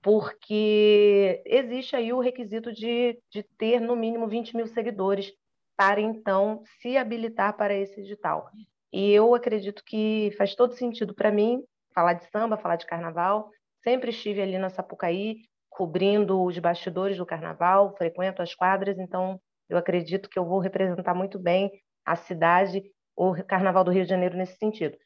[0.00, 5.32] Porque existe aí o requisito de, de ter no mínimo 20 mil seguidores
[5.76, 8.48] para então se habilitar para esse edital.
[8.92, 13.50] E eu acredito que faz todo sentido para mim falar de samba, falar de carnaval.
[13.82, 19.40] Sempre estive ali na Sapucaí, cobrindo os bastidores do carnaval, frequento as quadras, então
[19.70, 21.70] eu acredito que eu vou representar muito bem
[22.04, 22.82] a cidade,
[23.16, 24.96] o Carnaval do Rio de Janeiro nesse sentido.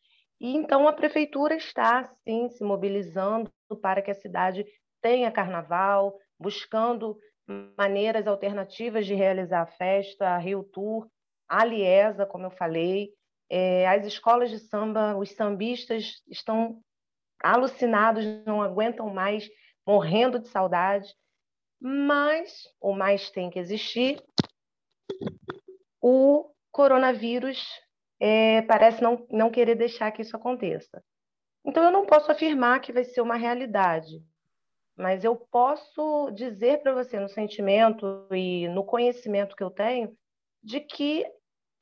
[0.40, 3.50] E então a prefeitura está, sim, se mobilizando
[3.80, 4.64] para que a cidade
[5.00, 7.16] tenha carnaval, buscando
[7.76, 11.06] maneiras alternativas de realizar a festa, a Rio Tour,
[11.48, 13.10] a Liesa, como eu falei,
[13.50, 16.80] é, as escolas de samba, os sambistas estão
[17.42, 19.48] alucinados, não aguentam mais,
[19.86, 21.14] morrendo de saudade,
[21.80, 24.22] mas o mais tem que existir.
[26.00, 27.64] O coronavírus
[28.20, 31.02] é, parece não, não querer deixar que isso aconteça.
[31.64, 34.22] Então, eu não posso afirmar que vai ser uma realidade,
[34.96, 40.14] mas eu posso dizer para você, no sentimento e no conhecimento que eu tenho,
[40.62, 41.26] de que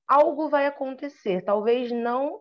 [0.06, 1.42] algo vai acontecer.
[1.42, 2.40] Talvez não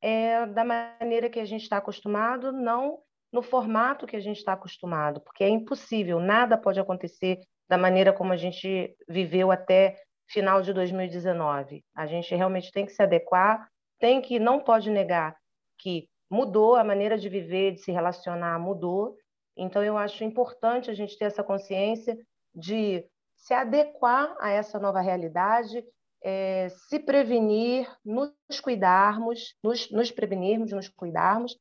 [0.00, 2.98] é, da maneira que a gente está acostumado, não
[3.32, 8.12] no formato que a gente está acostumado, porque é impossível, nada pode acontecer da maneira
[8.12, 9.96] como a gente viveu até
[10.28, 11.84] final de 2019.
[11.94, 13.68] A gente realmente tem que se adequar,
[13.98, 15.36] tem que não pode negar
[15.78, 19.16] que mudou a maneira de viver, de se relacionar, mudou.
[19.56, 22.16] Então eu acho importante a gente ter essa consciência
[22.54, 23.04] de
[23.36, 25.84] se adequar a essa nova realidade,
[26.22, 31.58] é, se prevenir, nos cuidarmos, nos, nos prevenirmos, nos cuidarmos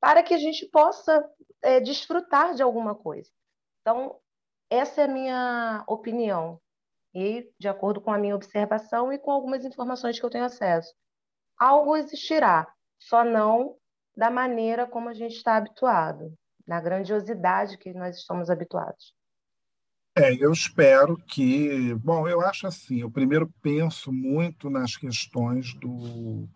[0.00, 1.26] para que a gente possa
[1.62, 3.30] é, desfrutar de alguma coisa.
[3.80, 4.20] Então,
[4.70, 6.60] essa é a minha opinião,
[7.14, 10.92] e de acordo com a minha observação e com algumas informações que eu tenho acesso.
[11.58, 12.66] Algo existirá,
[12.98, 13.76] só não
[14.16, 16.32] da maneira como a gente está habituado,
[16.66, 19.14] na grandiosidade que nós estamos habituados.
[20.16, 21.92] É, eu espero que.
[21.94, 26.48] Bom, eu acho assim: eu primeiro penso muito nas questões do,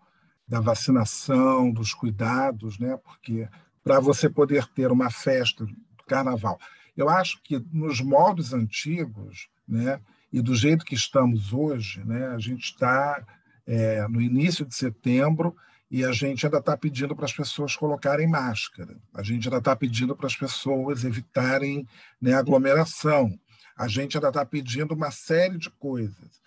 [0.47, 2.97] da vacinação, dos cuidados, né?
[3.03, 3.49] Porque
[3.83, 6.57] para você poder ter uma festa do carnaval,
[6.95, 9.99] eu acho que nos modos antigos, né?
[10.31, 12.27] E do jeito que estamos hoje, né?
[12.27, 13.25] A gente está
[13.65, 15.55] é, no início de setembro
[15.91, 18.95] e a gente ainda está pedindo para as pessoas colocarem máscara.
[19.13, 21.87] A gente ainda está pedindo para as pessoas evitarem
[22.21, 23.39] né, aglomeração.
[23.75, 26.41] A gente ainda está pedindo uma série de coisas.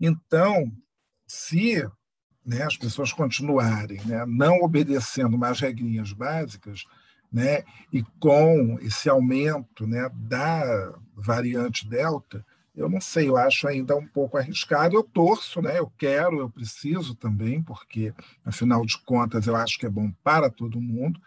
[0.00, 0.70] Então,
[1.26, 1.84] se
[2.44, 6.84] né, as pessoas continuarem né, não obedecendo mais regrinhas básicas,
[7.32, 12.44] né, e com esse aumento né, da variante Delta,
[12.76, 14.94] eu não sei, eu acho ainda um pouco arriscado.
[14.94, 18.12] Eu torço, né, eu quero, eu preciso também, porque,
[18.44, 21.18] afinal de contas, eu acho que é bom para todo mundo.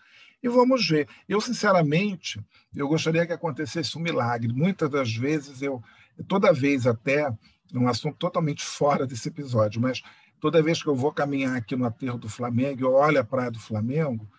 [0.44, 1.08] E vamos ver.
[1.28, 2.40] Eu, sinceramente,
[2.76, 4.54] eu gostaria que acontecesse um milagre.
[4.54, 5.82] Muitas das vezes, eu,
[6.28, 7.34] toda vez até,
[7.74, 10.04] um assunto totalmente fora desse episódio, mas
[10.40, 13.52] toda vez que eu vou caminhar aqui no aterro do Flamengo, eu olho a praia
[13.52, 14.30] do Flamengo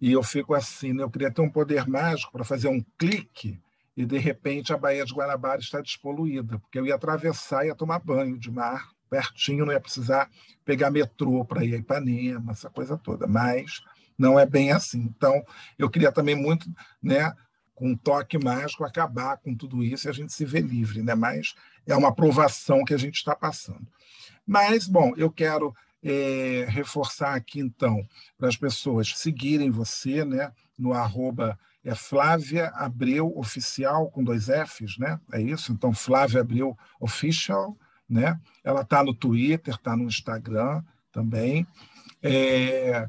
[0.00, 1.02] e eu fico assim, né?
[1.02, 3.58] eu queria ter um poder mágico para fazer um clique
[3.96, 7.74] e, de repente, a Baía de Guanabara está despoluída, porque eu ia atravessar e ia
[7.74, 10.28] tomar banho de mar pertinho, não ia precisar
[10.64, 13.26] pegar metrô para ir a Ipanema, essa coisa toda.
[13.26, 13.82] Mas
[14.18, 15.00] não é bem assim.
[15.00, 15.42] Então,
[15.78, 16.68] eu queria também muito,
[17.02, 17.32] né,
[17.74, 21.14] com um toque mágico, acabar com tudo isso e a gente se ver livre, né?
[21.14, 21.54] Mas
[21.86, 23.86] é uma aprovação que a gente está passando.
[24.46, 28.06] Mas, bom, eu quero é, reforçar aqui, então,
[28.38, 30.52] para as pessoas seguirem você, né?
[30.78, 35.20] No arroba é Flávia Abreu Oficial, com dois Fs, né?
[35.32, 35.72] É isso?
[35.72, 37.78] Então, Flávia Abreu Official,
[38.08, 38.40] né?
[38.64, 40.82] Ela está no Twitter, está no Instagram
[41.12, 41.66] também.
[42.20, 43.08] É,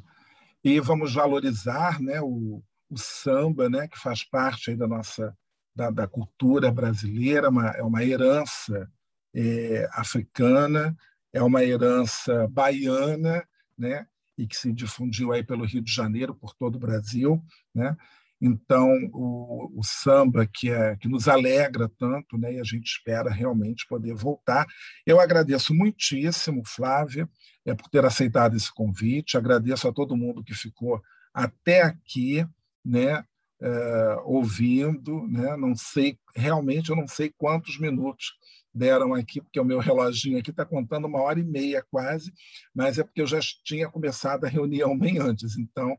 [0.63, 5.35] e vamos valorizar né, o, o samba, né, que faz parte da nossa
[5.75, 8.89] da, da cultura brasileira, uma, é uma herança
[9.33, 10.95] é, africana,
[11.31, 13.43] é uma herança baiana,
[13.77, 14.07] né?
[14.37, 17.97] e que se difundiu aí pelo Rio de Janeiro, por todo o Brasil, né?
[18.41, 23.31] Então, o, o, samba que, é, que nos alegra tanto, né, e a gente espera
[23.31, 24.65] realmente poder voltar.
[25.05, 27.27] Eu agradeço muitíssimo, Flávia,
[27.65, 31.01] é, por ter aceitado esse convite, agradeço a todo mundo que ficou
[31.33, 32.45] até aqui,
[32.85, 33.23] né,
[33.59, 38.33] é, ouvindo, né, não sei, realmente eu não sei quantos minutos
[38.71, 42.31] deram aqui, porque o meu reloginho aqui está contando uma hora e meia quase,
[42.73, 45.97] mas é porque eu já tinha começado a reunião bem antes, então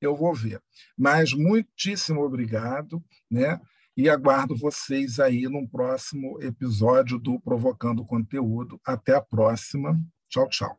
[0.00, 0.62] eu vou ver.
[0.96, 3.60] Mas muitíssimo obrigado, né?
[3.96, 8.78] E aguardo vocês aí num próximo episódio do Provocando Conteúdo.
[8.84, 9.98] Até a próxima.
[10.28, 10.78] Tchau, tchau.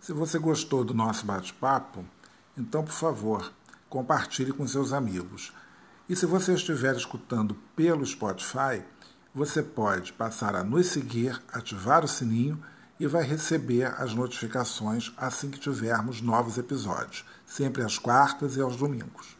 [0.00, 2.04] Se você gostou do nosso bate-papo,
[2.56, 3.52] então, por favor,
[3.88, 5.52] compartilhe com seus amigos.
[6.08, 8.82] E se você estiver escutando pelo Spotify,
[9.34, 12.60] você pode passar a nos seguir, ativar o sininho
[12.98, 18.76] e vai receber as notificações assim que tivermos novos episódios, sempre às quartas e aos
[18.76, 19.37] domingos.